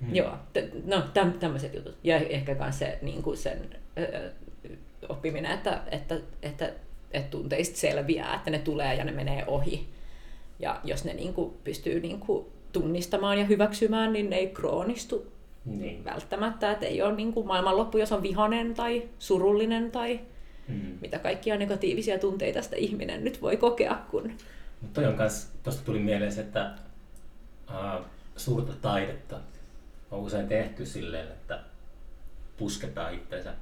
[0.00, 0.08] Mm.
[0.08, 0.14] mm.
[0.14, 1.96] joo, t- no täm, tämmöiset jutut.
[2.04, 3.58] Ja ehkä myös se, niin kuin sen
[3.98, 4.32] ö,
[5.08, 6.72] oppiminen, että, että, että,
[7.10, 9.86] että tunteista selviää, että ne tulee ja ne menee ohi.
[10.58, 15.32] Ja jos ne niin kuin pystyy niin kuin tunnistamaan ja hyväksymään, niin ne ei kroonistu
[15.64, 16.04] Niin.
[16.04, 16.72] välttämättä.
[16.72, 20.20] Että ei ole niin kuin maailmanloppu, jos on vihanen tai surullinen tai
[20.68, 20.98] Mm.
[21.00, 24.32] mitä kaikkia negatiivisia tunteita sitä ihminen nyt voi kokea, kun
[24.80, 26.74] Mutta toi on kans, tosta tuli mieleen se, että
[27.68, 28.04] uh,
[28.36, 29.36] suurta taidetta
[30.10, 31.60] on usein tehty silleen, että
[32.56, 33.54] pusketaan itseensä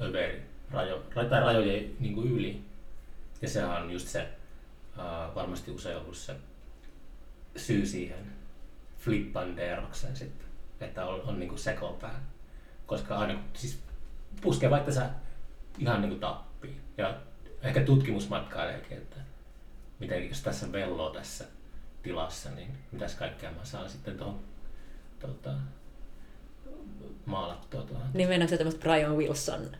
[0.00, 2.62] överi, rajo, tai rajojen niin kuin yli.
[3.42, 4.28] Ja sehän on just se,
[4.96, 6.36] uh, varmasti usein ollut se
[7.56, 8.32] syy siihen
[8.98, 10.46] flippandeeroksen sitten,
[10.80, 12.20] että on, on niin sekopää.
[12.86, 13.78] Koska aina, kun- siis
[14.40, 15.10] puskee vaikka sä
[15.78, 16.80] ihan niin kuin tappiin.
[16.98, 17.16] Ja
[17.62, 19.16] ehkä tutkimusmatkaileekin, että
[19.98, 21.44] miten jos tässä velloo tässä
[22.02, 24.40] tilassa, niin mitäs kaikkea mä saan sitten tuohon
[25.18, 25.54] tota,
[27.26, 28.06] maalattua tuohon.
[28.14, 29.76] niin mennäänkö se tämmöistä Brian Wilson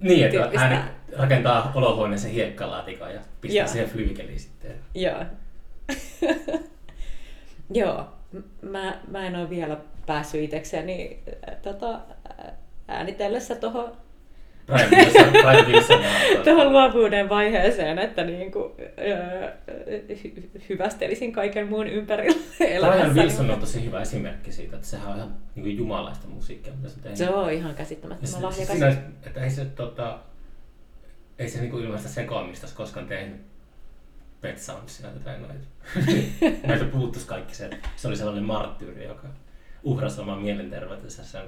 [0.00, 0.66] Niin, että tyyppistä.
[0.68, 3.68] hän rakentaa olohuoneeseen hiekkalaatikon ja pistää Joo.
[3.68, 4.74] siihen flyykeliin sitten.
[4.94, 5.24] Joo.
[7.80, 8.04] Joo.
[8.62, 9.76] Mä, mä en ole vielä
[10.06, 12.00] päässyt itsekseni äh, tota,
[12.88, 13.96] äänitellessä tuohon
[14.66, 19.50] Brian Brian tuohon luovuuden vaiheeseen, että niinku, öö,
[20.10, 23.20] hy- hyvästelisin kaiken muun ympärillä Brian elämässäni.
[23.20, 26.88] Wilson on tosi hyvä esimerkki siitä, että sehän on ihan niin kuin jumalaista musiikkia, mitä
[26.88, 27.18] se tehnyt.
[27.18, 28.66] Se on ihan käsittämättömän se- lahjakas.
[28.66, 28.88] siinä,
[29.26, 30.18] että ei se, tota,
[31.38, 33.40] ei se niinku ilman sitä sekoamista olisi koskaan tehnyt
[34.40, 35.54] Pet Soundsia tai noita.
[36.66, 37.70] Näitä puuttuisi kaikki se.
[37.96, 39.28] Se oli sellainen marttyyri, joka
[39.82, 41.42] uhrasi oman mielenterveytensä sen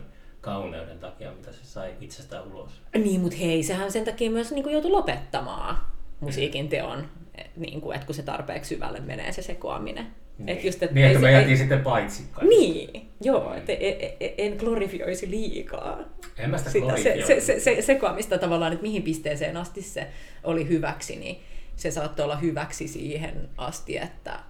[0.46, 2.70] kauneuden takia, mitä se sai itsestään ulos.
[2.94, 5.76] Niin, mutta hei, sehän sen takia myös niin joutui lopettamaan
[6.20, 10.06] musiikin teon, et, niin kuin, että kun se tarpeeksi syvälle menee se sekoaminen.
[10.46, 12.56] Et just, et niin, ei että me ei- jätiin sitten paitsi kaikki.
[12.56, 15.98] Niin, joo, että en, en, en glorifioisi liikaa
[16.38, 20.06] En mä sitä sitä, se, se, se, se, sekoamista tavallaan, että mihin pisteeseen asti se
[20.44, 21.40] oli hyväksi, niin
[21.76, 24.40] se saattoi olla hyväksi siihen asti, että,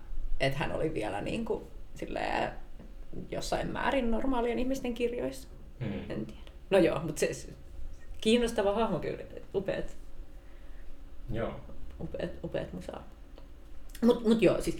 [0.40, 2.50] että hän oli vielä niin kuin, silleen,
[3.30, 5.48] jossain määrin normaalien ihmisten kirjoissa.
[5.80, 6.10] Mm.
[6.10, 6.40] En tiedä.
[6.70, 7.48] No joo, mutta se,
[8.20, 9.18] kiinnostava hahmo kyllä,
[9.54, 9.96] upeat,
[11.32, 11.60] Joo.
[12.00, 13.08] upeat, upeat musaa.
[14.02, 14.78] Mut, mut joo, siis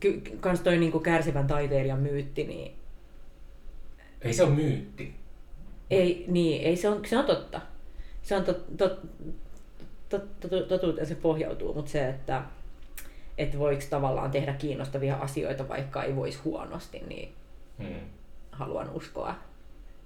[0.00, 2.76] ky, kans toi niinku kärsivän taiteilijan myytti, niin
[4.22, 5.14] Ei se ole myytti.
[5.90, 7.60] Ei, niin, ei se on, se on totta.
[8.22, 9.00] Se on tot, tot,
[10.08, 12.42] tot, tot, totuuteen se pohjautuu, mutta se, että
[13.38, 17.32] et voiko tavallaan tehdä kiinnostavia asioita, vaikka ei voisi huonosti, niin
[17.78, 17.94] Mm.
[18.52, 19.34] haluan uskoa,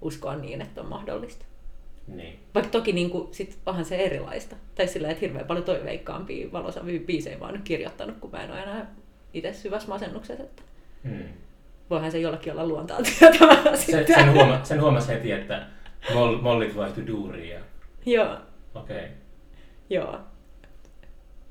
[0.01, 1.45] uskoa niin, että on mahdollista.
[2.07, 2.39] Niin.
[2.55, 4.55] Vaikka toki niin kuin, sit onhan se erilaista.
[4.75, 8.51] Tai sillä, että hirveän paljon toiveikkaampia valoisavia biisejä mä oon nyt kirjoittanut, kun mä en
[8.51, 8.95] ole enää
[9.33, 10.43] itse syvässä masennuksessa.
[10.43, 10.63] Että
[11.03, 11.23] Mm.
[11.89, 14.15] voihan se jollakin olla luontaa tietävää Se, sitten.
[14.15, 15.67] sen, huoma, sen huomasi heti, että
[16.13, 17.49] moll, mollit vaihtui duuriin.
[17.49, 17.59] Ja...
[18.05, 18.37] Joo.
[18.75, 18.97] Okei.
[18.97, 19.09] Okay.
[19.89, 20.19] Joo.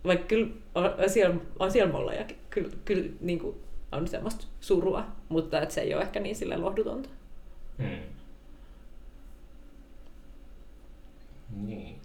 [0.05, 3.57] Vaikka kyllä on, on siellä, on siellä molla ja kyllä, kyllä niin kuin
[3.93, 7.09] on semmoista surua, mutta et se ei ole ehkä niin sille lohdutonta.
[7.79, 7.89] Hmm.
[11.57, 12.01] Niin.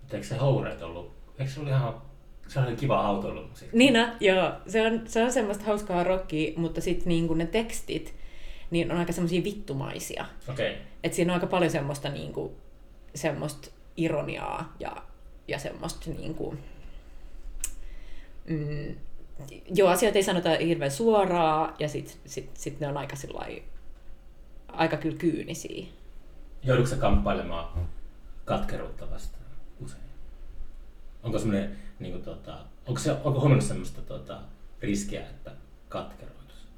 [0.00, 2.02] Mutta eikö se Houret ollut, eikö se ollut ihan,
[2.48, 3.76] se oli kiva autoilumusiikki?
[3.76, 8.14] Niina, joo, se on, se on semmoista hauskaa rockia, mutta sitten niin kuin ne tekstit
[8.70, 10.26] niin on aika semmoisia vittumaisia.
[10.48, 10.70] Okei.
[10.72, 10.82] Okay.
[11.02, 12.52] Et siinä on aika paljon semmoista, niin kuin,
[13.14, 14.96] semmoista ironiaa ja,
[15.48, 16.58] ja semmoista niin kuin,
[18.48, 18.96] mm,
[19.74, 23.62] joo, asioita ei sanota hirveän suoraan ja sitten sit, sit ne on aika, sillai,
[24.68, 25.86] aika kyllä kyynisiä.
[26.66, 27.88] Joudutko sä kamppailemaan
[28.44, 29.44] katkeruutta vastaan
[29.84, 30.02] usein?
[31.22, 34.40] Onko semmoinen, niin kuin, tota, onko, se, onko huomannut semmoista tota,
[34.80, 35.52] riskiä, että
[35.88, 36.68] katkeroitus?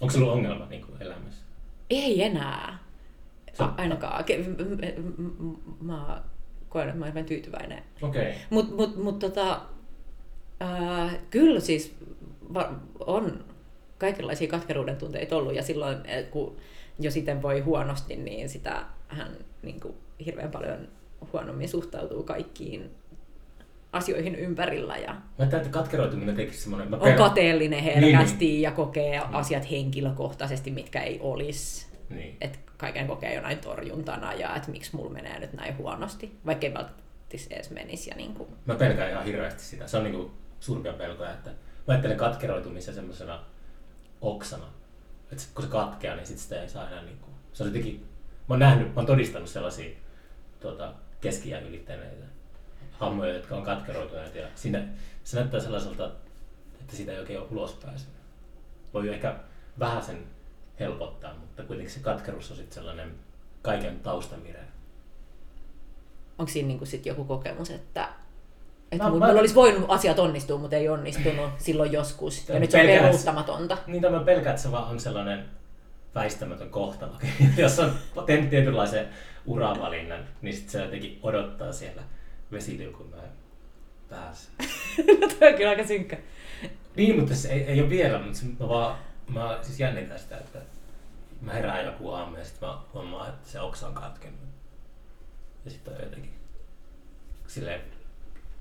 [0.00, 1.42] Onko se ollut ongelma niin kuin elämässä?
[1.90, 2.78] Ei enää.
[3.58, 4.24] A- ainakaan.
[5.80, 6.22] Mä
[6.68, 7.82] koen, että mä olen tyytyväinen.
[8.02, 8.22] Okei.
[8.22, 8.34] Okay.
[8.50, 9.60] Mutta mut, mut, tota,
[10.60, 11.96] ää, kyllä siis
[13.00, 13.44] on
[13.98, 16.56] kaikenlaisia katkeruuden tunteita ollut ja silloin eh, kun
[16.98, 19.94] jo sitten voi huonosti, niin sitä hän niin kuin,
[20.26, 20.88] hirveän paljon
[21.32, 22.90] huonommin suhtautuu kaikkiin
[23.92, 26.90] asioihin ympärillä ja Mä ajattelin, että katkeroituminen tekisi semmoinen...
[26.90, 31.86] Mä on pelän- kateellinen herkästi Niin, ja kokee asiat henkilökohtaisesti, mitkä ei olisi.
[32.08, 32.18] niin.
[32.18, 32.36] niin.
[32.40, 36.74] Että kaiken kokee jonain torjuntana ja että miksi mulla menee nyt näin huonosti, vaikka ei
[36.74, 37.06] välttämättä
[37.50, 38.10] edes menisi.
[38.10, 39.86] Ja niin kuin, Mä pelkään ihan hirveästi sitä.
[39.86, 40.30] Se on niinku
[40.60, 43.40] suurimpia pelkoja, että mä ajattelen katkeroitumisen semmoisena
[44.20, 44.66] oksana.
[45.32, 47.26] Että kun se katkeaa, niin sit sitä ei saa enää niinku...
[47.52, 48.04] Se on jotenkin...
[48.48, 49.96] Mä oon nähnyt, mä oon todistanut sellaisia
[50.60, 52.26] tuota, keski ylittäneitä
[52.92, 54.82] hammoja, jotka on katkeroituneet ja siinä,
[55.24, 56.10] se näyttää sellaiselta,
[56.80, 58.12] että siitä ei oikein ole ulos päässyt.
[58.94, 59.34] Voi ehkä
[59.78, 60.18] vähän sen
[60.80, 63.14] helpottaa, mutta kuitenkin se katkeruus on sitten sellainen
[63.62, 64.60] kaiken taustamire.
[66.38, 68.08] onko siinä niinku sit joku kokemus, että
[68.92, 72.48] että Mä- mulla mä- olisi voinut asiat onnistua, mutta ei onnistunut silloin joskus.
[72.48, 73.78] Ja nyt se on peruuttamatonta.
[73.86, 75.44] Niin tämä pelkää, että se vaan on sellainen
[76.16, 77.12] väistämätön kohtalo.
[77.56, 77.92] Jos on
[78.26, 79.08] tehnyt tietynlaisen
[79.46, 82.02] uravalinnan, niin sit se jotenkin odottaa siellä
[82.52, 83.30] vesiliukumäen
[84.08, 84.50] päässä.
[85.38, 86.18] Tuo on kyllä aika synkkä.
[86.96, 88.98] Niin, mutta se ei, ei ole vielä, mutta se, mä vaan
[89.28, 90.58] mä siis jännitän sitä, että
[91.40, 94.40] mä herään joku aamu ja sitten mä huomaan, että se oksa on katkennut.
[95.64, 96.32] Ja sitten on jotenkin
[97.46, 97.80] silleen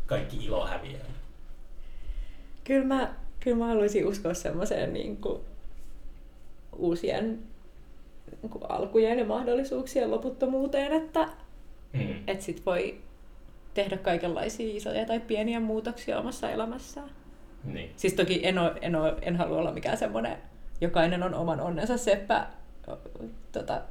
[0.05, 1.05] kaikki ilo häviää.
[2.63, 5.41] Kyllä mä, kyllä mä haluaisin uskoa semmoiseen niin kuin,
[6.77, 7.39] uusien
[8.41, 11.27] niin kuin, alkujen ja mahdollisuuksien loputtomuuteen, että,
[11.93, 12.15] Mm.
[12.27, 12.97] että sit voi
[13.73, 17.09] tehdä kaikenlaisia isoja tai pieniä muutoksia omassa elämässään.
[17.63, 17.89] Niin.
[17.95, 20.37] Siis toki en, oo, en, oo, en halua olla mikään semmoinen,
[20.81, 22.47] jokainen on oman onnensa seppä
[23.51, 23.81] tota,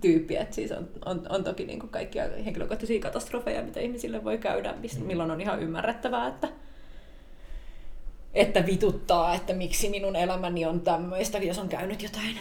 [0.00, 4.38] tyyppi, että siis on, on, on toki niin kuin kaikkia henkilökohtaisia katastrofeja, mitä ihmisille voi
[4.38, 5.04] käydä, Mm.
[5.06, 6.48] milloin on ihan ymmärrettävää, että,
[8.34, 12.38] että vituttaa, että miksi minun elämäni on tämmöistä, jos on käynyt jotain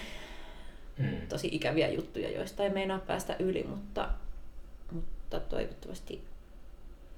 [0.98, 1.28] Mm.
[1.30, 4.10] tosi ikäviä juttuja, joista ei meinaa päästä yli, mutta,
[4.92, 6.22] mutta toivottavasti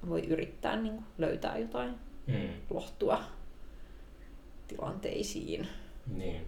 [0.09, 1.95] voi yrittää niin kuin löytää jotain
[2.27, 2.49] Mm.
[2.69, 3.23] lohtua
[4.67, 5.67] tilanteisiin.
[6.15, 6.41] Niin.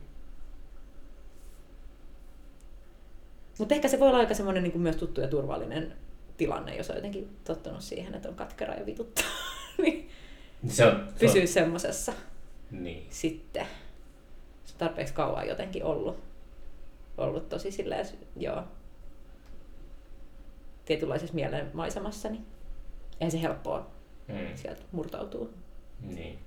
[3.59, 5.93] Mutta ehkä se voi olla aika semmoinen niin myös tuttu ja turvallinen
[6.37, 9.25] tilanne, jos on jotenkin tottunut siihen, että on katkera ja vituttaa.
[9.83, 10.09] niin
[10.67, 12.13] Se on, se on, pysyy semmoisessa
[12.71, 13.07] niin.
[13.09, 13.65] sitten.
[14.65, 16.19] Se tarpeeksi kauan jotenkin ollut,
[17.17, 18.05] ollut tosi silleen,
[18.37, 18.63] joo,
[20.85, 22.45] tietynlaisessa mielenmaisemassa, niin
[23.21, 23.95] ei se helppoa
[24.27, 24.47] Mm.
[24.55, 25.53] sieltä murtautuu.
[26.01, 26.39] Niin.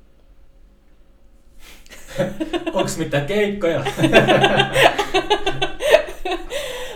[2.73, 3.79] Onks mitään keikkoja?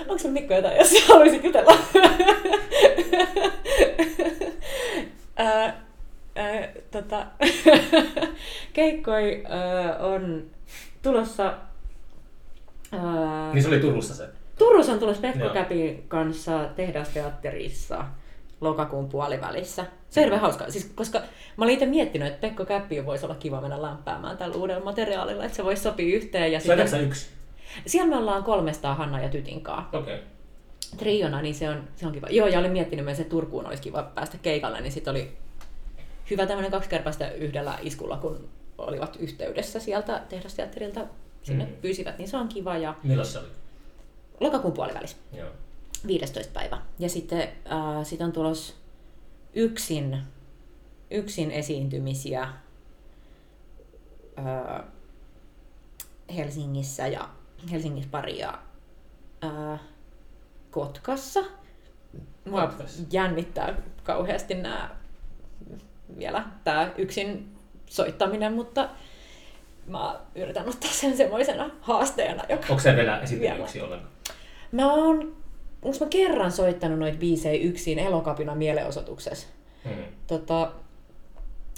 [0.00, 1.72] Onko sun Mikko jotain, jos haluaisit jutella?
[5.36, 5.81] Ää,
[6.92, 7.26] tota,
[8.72, 10.42] keikkoi ää, on
[11.02, 11.54] tulossa...
[12.92, 14.28] Ää, niin se oli Turussa se.
[14.58, 15.48] Turussa on tulossa Pekko.
[15.48, 18.04] Käpin kanssa Tehdasteatterissa
[18.60, 19.86] lokakuun puolivälissä.
[20.10, 21.18] Se on hirveän hauskaa, siis, koska
[21.56, 25.44] mä olin itse miettinyt, että Pekko Käppi voisi olla kiva mennä lämpäämään tällä uudella materiaalilla,
[25.44, 26.52] että se voisi sopia yhteen.
[26.52, 27.28] Ja sitten, sä yksi?
[27.86, 29.62] siellä me ollaan 300 Hanna ja Tytin
[29.92, 30.00] Okei.
[30.00, 30.18] Okay.
[30.96, 32.26] triona, niin se on, se on kiva.
[32.30, 35.32] Joo, ja olin miettinyt myös, että Turkuun olisi kiva päästä keikalle, niin sitten oli
[36.32, 41.06] hyvä tämmöinen kaksikertaista yhdellä iskulla, kun olivat yhteydessä sieltä tehdasteatterilta
[41.42, 41.72] sinne Mm.
[41.72, 42.76] pyysivät, niin se on kiva.
[42.76, 43.48] Ja Milloin se oli?
[44.40, 45.50] lokakuun puolivälissä, Joo.
[46.06, 46.52] 15.
[46.52, 46.78] päivä.
[46.98, 48.76] Ja sitten äh, sit on tulos
[49.54, 50.18] yksin,
[51.10, 52.42] yksin esiintymisiä
[54.38, 54.84] äh,
[56.36, 57.28] Helsingissä ja
[57.70, 58.58] Helsingissä pari ja
[59.44, 59.80] äh,
[60.70, 61.40] Kotkassa.
[62.50, 63.02] Mua Kotkassa.
[63.10, 63.74] jännittää
[64.04, 64.90] kauheasti nämä
[66.18, 67.56] vielä tämä yksin
[67.86, 68.88] soittaminen, mutta
[69.86, 74.12] mä yritän ottaa sen semmoisena haasteena, joka Onko se vielä esiintyjäksi ollenkaan?
[74.72, 75.36] Mä oon,
[75.82, 79.46] onks mä kerran soittanut noita biisejä yksin Elokapina mielenosoituksessa.
[79.84, 80.04] Mm.
[80.26, 80.72] Tota,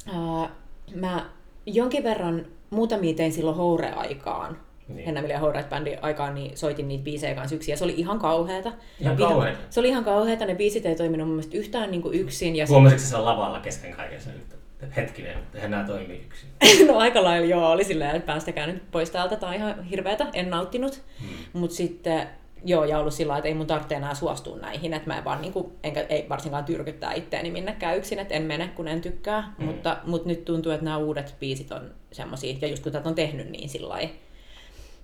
[0.06, 0.50] ää,
[0.94, 1.30] mä
[1.66, 4.58] jonkin verran muutamia tein silloin Houre-aikaan.
[4.88, 4.96] Niin.
[4.96, 5.06] Niin.
[5.06, 8.72] Henna Vilja Houre-bändin aikaan, niin soitin niitä biisejä kanssa yksin, ja se oli ihan kauheata.
[9.00, 9.58] Ihan Ihan- kauheeta.
[9.70, 12.56] Se oli ihan kauheata, ne biisit ei toiminut mun mielestä yhtään niin kuin yksin.
[12.56, 14.56] Ja Huomasitko sä siellä lavalla kesken kaiken sen, että
[14.96, 16.48] hetkinen, että nää toimii yksin?
[16.88, 20.26] no aika lailla joo, oli silleen, että päästäkää nyt pois täältä, tää on ihan hirveetä,
[20.32, 21.02] en nauttinut.
[21.20, 21.60] Mm.
[21.60, 22.28] Mutta sitten
[22.64, 25.42] joo, ja ollut sillä että ei mun tarvitse enää suostua näihin, että mä en vaan
[25.42, 29.54] niinku, enkä ei varsinkaan tyrkyttää itteeni minnekään yksin, että en mene kun en tykkää.
[29.58, 29.64] Mm.
[29.64, 33.14] Mutta, mutta nyt tuntuu, että nämä uudet biisit on semmosia, ja just kun tätä on
[33.14, 34.10] tehnyt niin sillä lailla,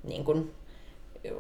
[0.03, 0.55] niin kuin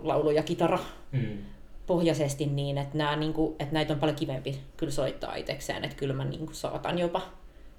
[0.02, 0.78] laulu ja kitara
[1.12, 1.38] Mm.
[1.86, 5.96] pohjaisesti niin, että, nämä, niin kuin, että näitä on paljon kivempi kyllä soittaa itsekseen, että
[5.96, 7.20] kyllä mä niin kuin saatan jopa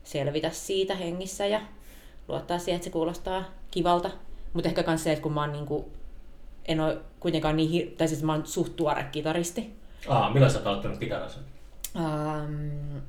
[0.03, 1.61] selvitä siitä hengissä ja
[2.27, 4.11] luottaa siihen, että se kuulostaa kivalta.
[4.53, 5.85] Mutta ehkä myös se, että kun mä oon niin kuin,
[6.65, 9.73] en ole kuitenkaan niin, hir- tai siis mä oon suht tuore kitaristi.
[10.07, 11.39] Aa, milloin sä oot aloittanut kitarassa?
[11.95, 13.01] Um,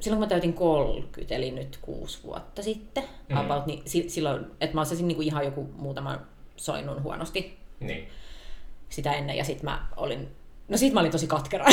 [0.00, 3.36] silloin kun mä täytin 30, eli nyt kuusi vuotta sitten, Mm.
[3.36, 6.20] about, niin si- silloin, että mä osasin niin kuin ihan joku muutaman
[6.56, 8.08] soinnun huonosti Niin.
[8.88, 10.28] sitä ennen ja sitten mä olin,
[10.68, 11.66] no sit mä olin tosi katkera.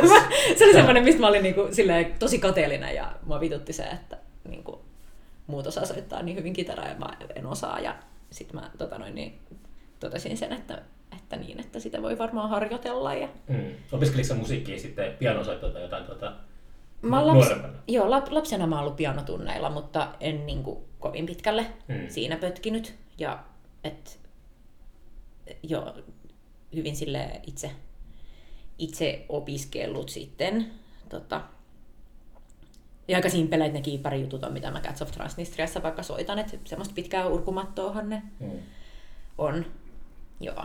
[0.58, 4.16] se oli semmoinen, mistä mä olin niinku, silleen, tosi kateellinen ja mua vitutti se, että
[4.48, 4.84] niinku,
[5.46, 7.94] muut osaa soittaa niin hyvin kitaraa ja mä en osaa ja
[8.30, 9.38] sitten mä tota noin, niin,
[10.00, 10.82] totesin sen, että,
[11.16, 13.14] että niin, että sitä voi varmaan harjoitella.
[13.14, 13.28] Ja...
[13.48, 13.64] Mm.
[13.92, 16.32] Opiskeliko sä musiikkia sitten pianosoittoa tai jotain tuota,
[17.02, 17.74] Mä nuorempana?
[17.88, 21.94] joo, lap, lapsena mä oon ollut pianotunneilla, mutta en niinku, kovin pitkälle Mm.
[22.08, 22.94] siinä pötkinyt.
[23.18, 23.38] Ja
[23.84, 24.18] et,
[25.62, 25.94] joo,
[26.74, 27.70] hyvin sille itse,
[28.78, 30.70] itse opiskellut sitten
[31.08, 31.40] tota,
[33.08, 36.94] ja aika simpeleitä ne kiipparijutut on, mitä mä Cats of Transnistriassa vaikka soitan, että semmoista
[36.94, 38.50] pitkää urkumattoahan ne Mm.
[39.38, 39.66] on.
[40.40, 40.64] Joo.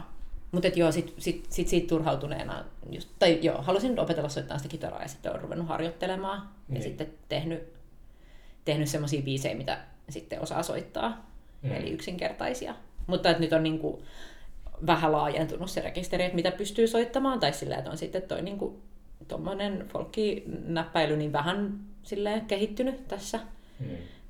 [0.51, 5.01] Mutta joo, sit, sit, sit siitä turhautuneena, just, tai joo, halusin opetella soittamaan sitä kitaraa
[5.01, 6.49] ja sitten olen ruvennut harjoittelemaan.
[6.67, 6.75] Niin.
[6.75, 7.73] Ja sitten tehnyt,
[8.65, 9.77] tehnyt semmoisia biisejä, mitä
[10.09, 11.09] sitten osaa soittaa.
[11.61, 11.69] Mm.
[11.69, 11.75] Mm.
[11.75, 12.75] Eli yksinkertaisia.
[13.07, 14.03] Mutta että nyt on niinku
[14.87, 17.39] vähän laajentunut se rekisteri, että mitä pystyy soittamaan.
[17.39, 18.81] Tai sillä, että on sitten toi niinku,
[19.27, 23.39] tommonen folkkinäppäily niin vähän silleen kehittynyt tässä
[23.79, 23.87] Mm.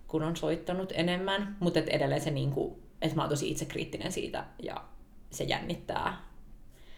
[0.07, 4.83] kun on soittanut enemmän, mutta edelleen se, niinku, että mä oon tosi itsekriittinen siitä ja
[5.31, 6.21] se jännittää.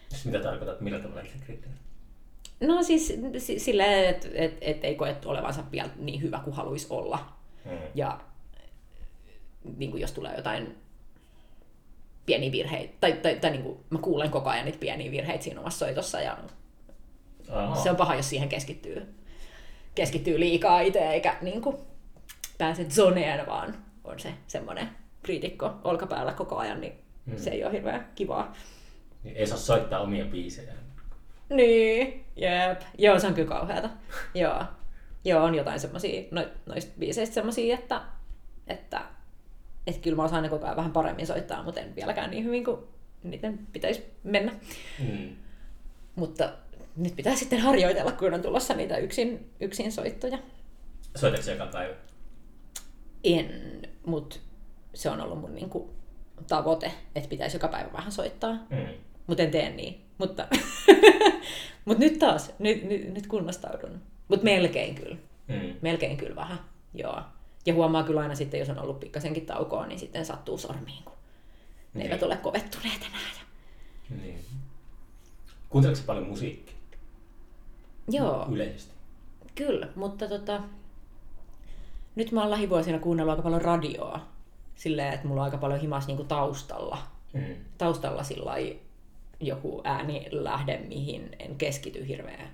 [0.08, 1.78] Siis mitä tarkoitat, millä tavalla itse kriittinen?
[2.60, 6.86] No siis si- silleen, että et, et ei koe olevansa vielä niin hyvä kuin haluaisi
[6.90, 7.32] olla.
[7.64, 7.70] Mm.
[7.94, 8.20] Ja
[9.76, 10.76] niin kuin jos tulee jotain
[12.26, 15.60] pieniä virheitä, tai, tai, tai niin kuin mä kuulen koko ajan niitä pieniä virheitä siinä
[15.60, 16.38] omassa soitossa, ja
[17.50, 17.76] Aha.
[17.76, 19.14] se on paha, jos siihen keskittyy,
[19.94, 21.76] keskittyy liikaa itse, eikä niin kuin
[22.58, 24.88] pääse zoneen, vaan on se semmoinen
[25.22, 26.92] kriitikko olkapäällä koko ajan, niin
[27.26, 27.36] Mm.
[27.38, 28.52] se ei ole hirveän kivaa.
[29.24, 30.72] Niin ei saa soittaa omia biisejä.
[31.48, 32.80] Niin, jep.
[32.98, 33.90] Joo, se on kyllä kauheata.
[34.34, 34.62] Joo.
[35.24, 38.00] Joo, on jotain semmosia, no, noista biiseistä semmosia, että,
[38.66, 39.00] että,
[39.86, 42.64] että kyllä mä osaan ne koko ajan vähän paremmin soittaa, mutta en vieläkään niin hyvin
[42.64, 42.78] kuin
[43.22, 44.52] niiden pitäisi mennä.
[44.98, 45.36] Mm.
[46.16, 46.52] Mutta
[46.96, 50.38] nyt pitää sitten harjoitella, kun on tulossa niitä yksin, yksin soittoja.
[51.16, 51.94] Soitatko joka päivä?
[53.24, 53.50] En,
[54.06, 54.36] mutta
[54.94, 55.94] se on ollut mun niinku
[56.48, 58.52] tavoite, että pitäisi joka päivä vähän soittaa.
[58.52, 58.86] Mm.
[59.26, 60.00] Mutta en tee niin.
[60.18, 60.48] Mutta
[61.84, 64.00] Mut nyt taas, nyt, nyt, nyt kunnostaudun.
[64.28, 65.16] Mutta melkein kyllä.
[65.48, 65.74] Mm.
[65.82, 66.58] Melkein kyllä vähän,
[66.94, 67.22] joo.
[67.66, 71.14] Ja huomaa kyllä aina sitten, jos on ollut pikkasenkin taukoa, niin sitten sattuu sormiin, kun
[71.94, 72.06] ne Niin.
[72.10, 73.20] eivät ole kovettuneet enää.
[73.38, 74.16] Ja...
[74.22, 74.38] Niin.
[75.68, 76.74] Kuunteletko paljon musiikkia
[78.08, 78.92] Joo, yleisesti?
[79.54, 80.62] kyllä, mutta tota,
[82.14, 84.26] nyt mä oon lähivuosina kuunnellut aika paljon radioa.
[84.74, 86.98] Silleen, että mulla on aika paljon himas niinku taustalla.
[87.32, 87.54] Mm.
[87.78, 88.52] Taustalla sillä
[89.40, 92.48] joku äänilähde, mihin en keskity hirveän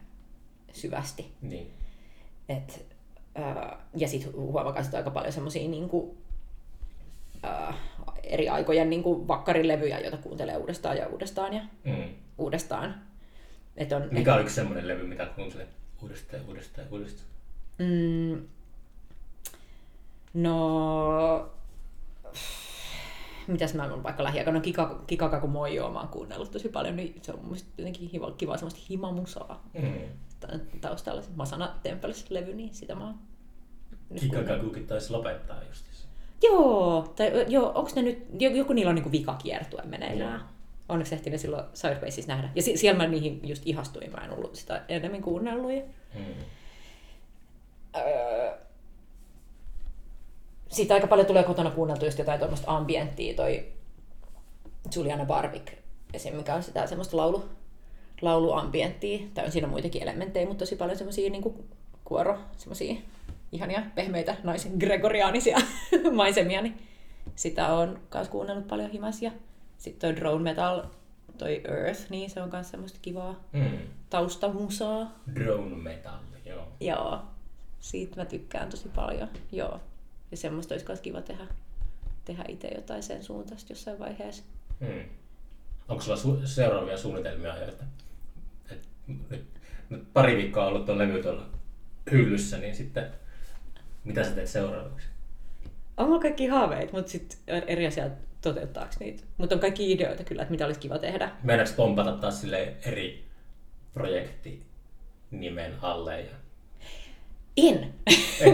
[0.72, 1.32] syvästi.
[1.42, 1.70] Niin.
[2.48, 2.86] Et,
[3.97, 6.16] ja sitten huomakaan sit aika paljon semmoisia niinku,
[7.43, 7.74] ää,
[8.22, 12.14] eri aikojen niinku vakkarilevyjä, joita kuuntelee uudestaan ja uudestaan ja Mm.
[12.39, 12.95] uudestaan.
[13.76, 15.68] Et on, Mikä on yksi semmoinen levy, mitä kuuntelet
[16.03, 17.28] uudestaan ja uudestaan ja uudestaan?
[17.78, 18.43] Mm,
[20.34, 21.51] no,
[23.47, 27.14] mitäs mä oon vaikka lähiaikoina, no Kika, Kikakaku Mojo mä oon kuunnellut tosi paljon, niin
[27.22, 29.93] se on mun jotenkin kiva, kiva semmoista himamusaa Mm.
[30.41, 30.49] ta-
[30.80, 31.22] taustalla.
[31.36, 33.14] Masana Tempels-levy, niin sitä mä oon
[34.20, 36.09] Kikakakukin taisi lopettaa justiinsa.
[36.42, 40.32] Joo, tai joo, onko ne nyt, jo- joku niillä on niinku vikakiertue meneillään.
[40.40, 40.48] Joo.
[40.88, 42.50] Onneksi ehti ne silloin Sidewaysissa nähdä.
[42.54, 45.72] Ja si- siellä mä niihin just ihastuin, mä en ollut sitä enemmän kuunnellut.
[45.72, 45.82] Ja,
[46.14, 46.24] Mm.
[47.96, 48.52] öö,
[50.68, 53.66] siitä aika paljon tulee kotona kuunneltu just jotain tuommoista ambienttia, toi
[54.96, 55.72] Juliana Barvik,
[56.14, 56.36] esim.
[56.36, 57.44] mikä on sitä semmoista laulu,
[58.22, 61.64] lauluambienttia, tai on siinä muitakin elementtejä, mutta tosi paljon semmoisia niinku
[62.04, 62.94] kuoro, semmoisia
[63.53, 65.59] ihania pehmeitä naisen gregoriaanisia
[66.12, 66.78] maisemia, niin
[67.36, 69.22] sitä on myös kuunnellut paljon himas.
[69.22, 69.30] Ja
[69.78, 70.82] sitten toi drone metal,
[71.38, 73.78] toi Earth, niin se on myös semmoista kivaa Mm.
[74.11, 75.18] taustamusaa.
[75.34, 76.68] Drone metalli, joo.
[76.80, 77.18] Joo,
[77.80, 79.28] siitä mä tykkään tosi paljon.
[79.53, 79.80] Joo.
[80.30, 81.46] Ja semmoista olisi myös kiva tehdä,
[82.24, 84.42] tehdä itse jotain sen suuntaista jossain vaiheessa.
[84.80, 85.05] Mm.
[85.88, 87.84] Onko sulla su- seuraavia suunnitelmia että,
[88.70, 88.88] että
[89.30, 89.44] nyt,
[89.90, 91.46] nyt pari viikkoa on ollut tuon levy tuolla
[92.11, 93.07] hyllyssä, niin sitten
[94.09, 95.06] mitä sä teet seuraavaksi?
[95.96, 99.22] On mulla kaikki haaveita, mutta sitten eri asia toteuttaako niitä.
[99.36, 101.30] Mutta on kaikki ideoita kyllä, että mitä olisi kiva tehdä.
[101.42, 103.24] Meinaatko pompata taas sille eri
[103.94, 104.62] projekti
[105.30, 106.20] nimen alle?
[106.20, 106.34] Ja...
[107.56, 107.94] En!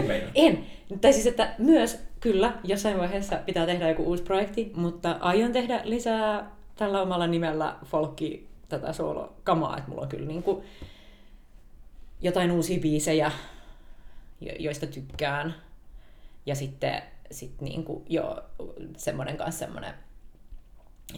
[0.07, 0.31] Meinaa.
[0.35, 0.65] en!
[1.01, 5.81] Tai siis, että myös kyllä jossain vaiheessa pitää tehdä joku uusi projekti, mutta aion tehdä
[5.83, 10.63] lisää tällä omalla nimellä folkki tätä soolokamaa, että mulla on kyllä niinku
[12.21, 13.31] jotain uusia biisejä,
[14.59, 15.55] joista tykkään.
[16.45, 18.41] Ja sitten sit niinku, joo,
[18.97, 19.93] semmoinen kanssa semmoinen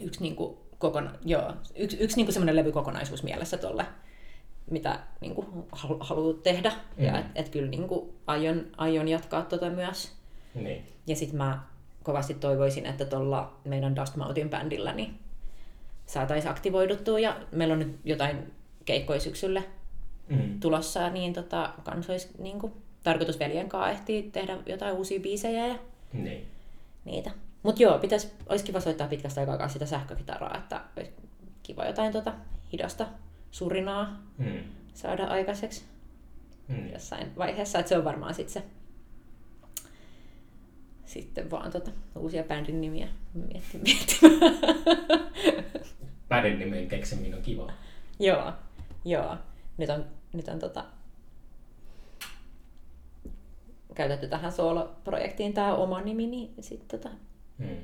[0.01, 3.85] yksi, niinku, kokona, joo, yksi, yksi niinku semmoinen levykokonaisuus mielessä tolle,
[4.71, 6.71] mitä niinku, halu, haluaa tehdä.
[6.97, 7.03] Mm.
[7.05, 7.19] Ja Mhm.
[7.19, 10.11] et, et kyllä niinku, aion, aion jatkaa tota myös.
[10.55, 10.85] Niin.
[11.07, 11.63] Ja sitten mä
[12.03, 15.19] kovasti toivoisin, että tuolla meidän Dust Mountain bändillä niin
[16.05, 17.19] saataisiin aktivoiduttua.
[17.19, 18.53] Ja meillä on nyt jotain
[18.85, 19.63] keikkoja syksylle
[20.29, 20.59] Mm.
[20.59, 22.73] tulossa, niin tota, kans olisi niin kuin,
[23.11, 25.75] tarkoitus veljen kanssa ehtiä tehdä jotain uusia biisejä ja
[26.13, 26.47] Niin.
[27.05, 27.31] niitä.
[27.63, 31.11] Mutta joo, pitäis, olisi kiva soittaa pitkästä aikaa sitä sähkökitaraa, että olisi
[31.63, 32.33] kiva jotain tota
[32.71, 33.07] hidasta
[33.51, 34.59] surinaa Mm.
[34.93, 35.83] saada aikaiseksi
[36.67, 36.89] Mm.
[36.93, 37.79] jossain vaiheessa.
[37.79, 38.67] Että se on varmaan sitten se
[41.05, 44.53] sitten vaan tota, uusia bändin nimiä mietti, miettimään.
[46.29, 47.71] Bändin nimen keksiminen on kiva.
[48.19, 48.53] joo,
[49.05, 49.37] joo.
[49.77, 50.85] Nyt on, nyt on tota,
[53.97, 57.15] käytetty tähän sooloprojektiin tämä oma nimi, niin sitten tota,
[57.57, 57.77] Mm.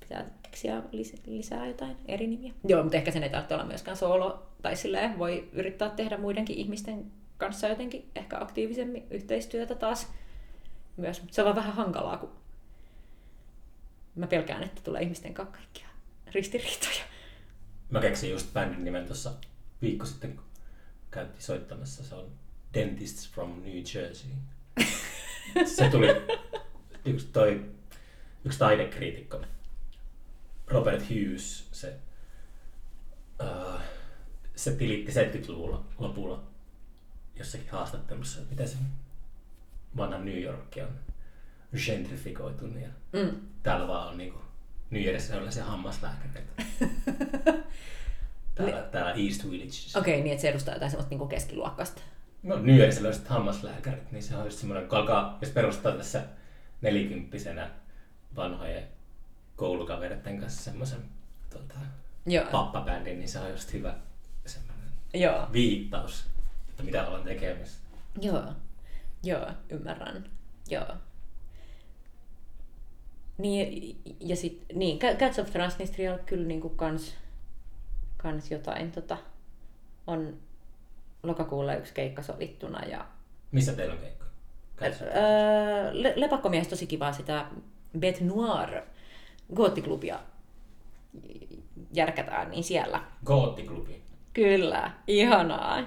[0.00, 2.52] pitää keksiä lis- lisää jotain eri nimiä.
[2.68, 6.58] Joo, mutta ehkä sen ei tarvitse olla myöskään soolo, tai silleen voi yrittää tehdä muidenkin
[6.58, 10.12] ihmisten kanssa jotenkin ehkä aktiivisemmin yhteistyötä taas
[10.96, 11.22] myös.
[11.30, 12.32] Se on vaan vähän hankalaa, kun
[14.14, 15.88] mä pelkään, että tulee ihmisten kanssa kaikkia
[16.34, 17.04] ristiriitoja.
[17.90, 19.32] Mä keksin just bändin nimen tuossa
[19.82, 20.44] viikko sitten, kun
[21.10, 22.04] käytiin soittamassa.
[22.04, 22.26] Se on
[22.74, 24.30] Dentists from New Jersey.
[25.64, 26.08] Se tuli
[27.04, 27.70] yksi, toi,
[28.44, 29.40] yksi taidekriitikko,
[30.66, 31.94] Robert Hughes, se,
[33.42, 33.80] uh,
[34.56, 36.42] se tilitti 70-luvulla lopulla
[37.36, 38.76] jossakin haastattelussa, että miten se
[39.96, 40.88] vanha New York on
[41.86, 43.40] gentrifikoitunut ja Mm.
[43.62, 44.38] täällä vaan on niinku
[44.90, 46.62] New Yorkissa on se hammaslääkäreitä.
[48.54, 49.98] Täällä, täällä East Village.
[49.98, 52.02] Okei, niin että se edustaa jotain semmoista niinku keskiluokkasta.
[52.42, 52.56] No
[53.00, 56.22] löysit hammaslääkärit, niin se on just semmoinen, kun alkaa, jos perustaa tässä
[56.80, 57.70] nelikymppisenä
[58.36, 58.84] vanhojen
[59.56, 61.00] koulukavereiden kanssa semmoisen
[61.50, 61.74] tota,
[62.26, 63.94] Joo, pappabändin, niin se on just hyvä
[64.46, 66.24] semmoinen joo, viittaus,
[66.68, 67.78] että mitä ollaan tekemässä.
[68.20, 68.42] joo,
[69.22, 70.30] joo, ymmärrän.
[70.68, 70.86] Joo.
[73.38, 77.14] Niin, ja sit, niin, Ca- Cats of Transnistria on kyllä niinku kans,
[78.16, 79.18] kans jotain, tota,
[80.06, 80.36] on
[81.22, 83.06] lokakuulla yksi keikka sovittuna ja
[83.52, 84.24] Missä teillä on keikka?
[84.82, 87.46] öö, Le- Lepakkomies tosi kivaa sitä
[87.98, 88.82] Bet Noir
[89.54, 90.20] goottiklubia
[91.92, 93.04] järkätään, niin siellä.
[93.24, 94.02] Goottiklubi.
[94.34, 95.82] Kyllä, ihanaa.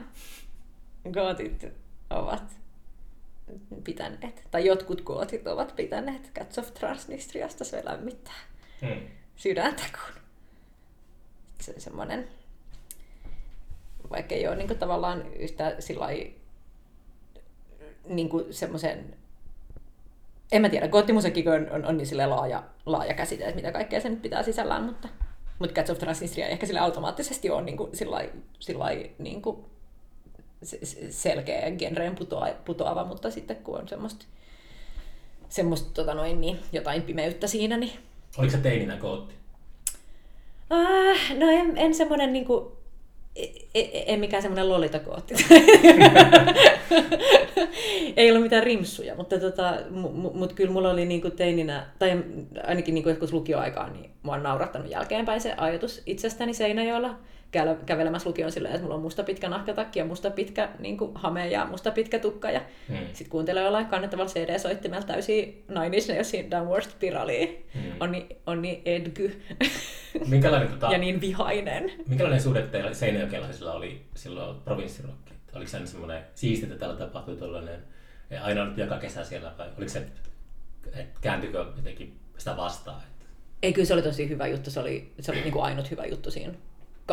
[1.12, 1.66] Gootit
[2.10, 2.58] ovat
[3.84, 8.34] pitäneet, tai jotkut gootit ovat pitäneet Cats of Transnistriasta, se lämmittää
[8.82, 9.08] Hmm.
[9.36, 10.22] sydäntä, kun
[11.62, 12.28] se semmoinen,
[14.12, 16.08] vaikka ei ole niin tavallaan yhtä sillä
[18.08, 19.14] niin semmoisen,
[20.52, 24.02] en mä tiedä, goottimusiikki on, on, on niin sille laaja, laaja käsite, että mitä kaikkea
[24.02, 25.08] se nyt pitää sisällään, mutta,
[25.60, 28.26] mutta Cats of Transnistria ehkä sille automaattisesti on niin kuin, sillä,
[28.60, 28.86] sillä
[29.20, 29.66] niin kuin,
[30.64, 34.26] se- se- selkeä genreen putoa, putoava, mutta sitten kun on semmoista,
[35.50, 37.94] semmoista tota noin, niin, jotain pimeyttä siinä, niin
[38.38, 39.36] Oliko se teininä gootti?
[40.70, 42.81] Ah, no en, en semmoinen niinku, e-
[43.36, 45.34] e- en mikään semmoinen lolitakootti.
[48.18, 52.24] ei ollut mitään rimsuja, mutta tota, mu- mu- mut kyllä mulla oli niinku teininä, tai
[52.64, 57.16] ainakin niinku joskus lukioaikaan, niin mua on naurattanut jälkeenpäin se ajatus itsestäni Seinäjoella
[57.86, 61.66] kävelemässä lukioon silleen, että mulla on musta pitkä nahkatakki ja musta pitkä niinku, hame ja
[61.66, 62.98] musta pitkä tukka ja Hmm.
[63.14, 67.48] sitten kuuntelee jollain kannettavalla CD-soittimella täysin Nine Inch Nailsin Downward Spiralia.
[67.74, 67.92] Hmm.
[68.00, 69.42] On niin, on niin edgy
[70.28, 71.92] Minkälainen, tota, ja niin vihainen.
[72.08, 75.34] minkälainen suhde teillä seinäjokelaisilla oli silloin provinssirokki?
[75.56, 77.80] Oliko se semmoinen siisti, että täällä tapahtui tuollainen,
[78.42, 83.02] aina ollut joka kesä siellä, vai oliko se, että kääntyykö jotenkin sitä vastaan?
[83.64, 84.72] Ei, kyllä se oli tosi hyvä juttu.
[84.72, 86.54] Se oli, se oli niin kuin ainut hyvä juttu siinä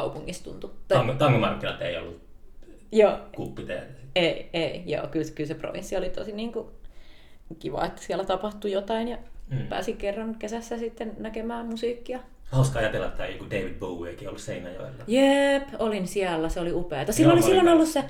[0.01, 0.70] kaupungissa tuntui.
[0.89, 2.20] Tai, tango, tangomarkkinat ei ollut
[2.93, 3.89] joo, kuppiteet.
[4.16, 6.66] ei, ei, joo, kyllä, kyllä se provinssi oli tosi niin kuin,
[7.59, 9.19] kiva, että siellä tapahtui jotain ja
[9.51, 9.66] Mm.
[9.66, 12.20] pääsi kerran kesässä sitten näkemään musiikkia.
[12.45, 15.05] Hauska ajatella, että joku David Bowiekin ollut Seinäjoella.
[15.07, 17.12] Jep, olin siellä, se oli upeaa.
[17.12, 18.05] Silloin, Joo, oli, silloin, ollut se,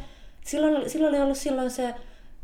[0.44, 1.94] silloin, silloin oli ollut silloin se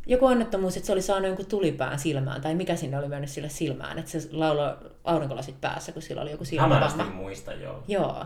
[0.07, 3.49] joku onnettomuus, että se oli saanut jonkun tulipään silmään, tai mikä sinne oli mennyt sille
[3.49, 7.23] silmään, että se lauloi aurinkolasit päässä, kun sillä oli joku Hämärästi silmävamma.
[7.23, 7.83] muista, joo.
[7.89, 8.25] Joo.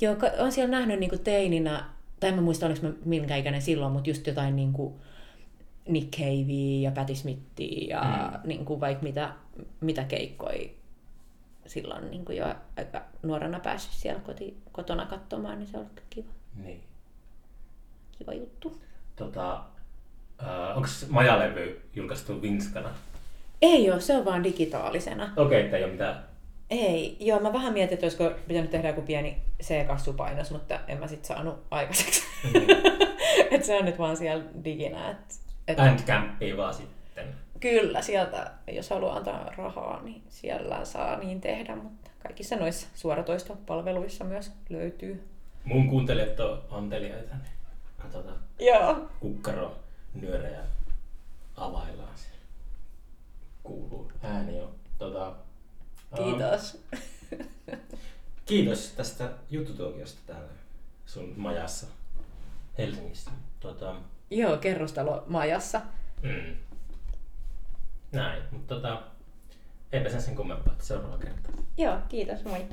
[0.00, 1.84] Joo, olen siellä nähnyt niin teininä,
[2.20, 4.94] tai en muista oliko mä minkä ikäinen silloin, mutta just jotain niin kuin
[5.88, 8.48] Nick Cavea ja Patti Smithia ja mm.
[8.48, 9.32] niin kuin vaikka mitä,
[9.80, 10.68] mitä keikkoja
[11.66, 16.02] silloin niin kuin jo aika nuorena päässyt siellä koti, kotona katsomaan, niin se on ollut
[16.10, 16.28] kiva,
[16.64, 16.80] Niin.
[18.18, 18.82] kiva juttu.
[19.16, 19.62] Tota,
[20.42, 22.90] äh, onko majalevy julkaistu Vinskana?
[23.62, 25.32] Ei ole, se on vaan digitaalisena.
[25.36, 26.24] Okei, okay, ei ole mitään.
[26.70, 31.06] Ei, joo, mä vähän mietin, että olisiko pitänyt tehdä joku pieni C-kassupainos, mutta en mä
[31.06, 32.22] sit saanut aikaiseksi.
[32.44, 32.66] Mm.
[33.50, 35.10] et se on nyt vaan siellä diginä.
[35.10, 35.18] Et,
[35.68, 37.34] et Bandcampia vaan sitten.
[37.60, 44.24] Kyllä, sieltä, jos haluaa antaa rahaa, niin siellä saa niin tehdä, mutta kaikissa noissa suoratoistopalveluissa
[44.24, 45.28] myös löytyy.
[45.64, 47.52] Mun kuuntelijat on anteliaita, niin
[47.98, 49.08] katsotaan Joo.
[49.20, 49.76] kukkaro
[50.14, 50.60] nyörejä
[51.56, 52.38] availlaan siellä.
[53.62, 54.70] Kuuluu ääni jo.
[54.98, 55.32] Tota,
[56.24, 56.78] Kiitos.
[58.46, 60.48] kiitos tästä juttutuokiosta täällä
[61.06, 61.86] sun majassa.
[62.78, 63.30] Helsingissä.
[63.60, 63.96] Tota,
[64.30, 65.80] Joo, kerrostalomajassa.
[66.22, 66.56] mm.
[68.12, 69.02] Näin, mutta tota,
[69.92, 71.52] eipä sen sen kummempaa, että seuraava kertaa.
[71.76, 72.66] Joo, kiitos, moi.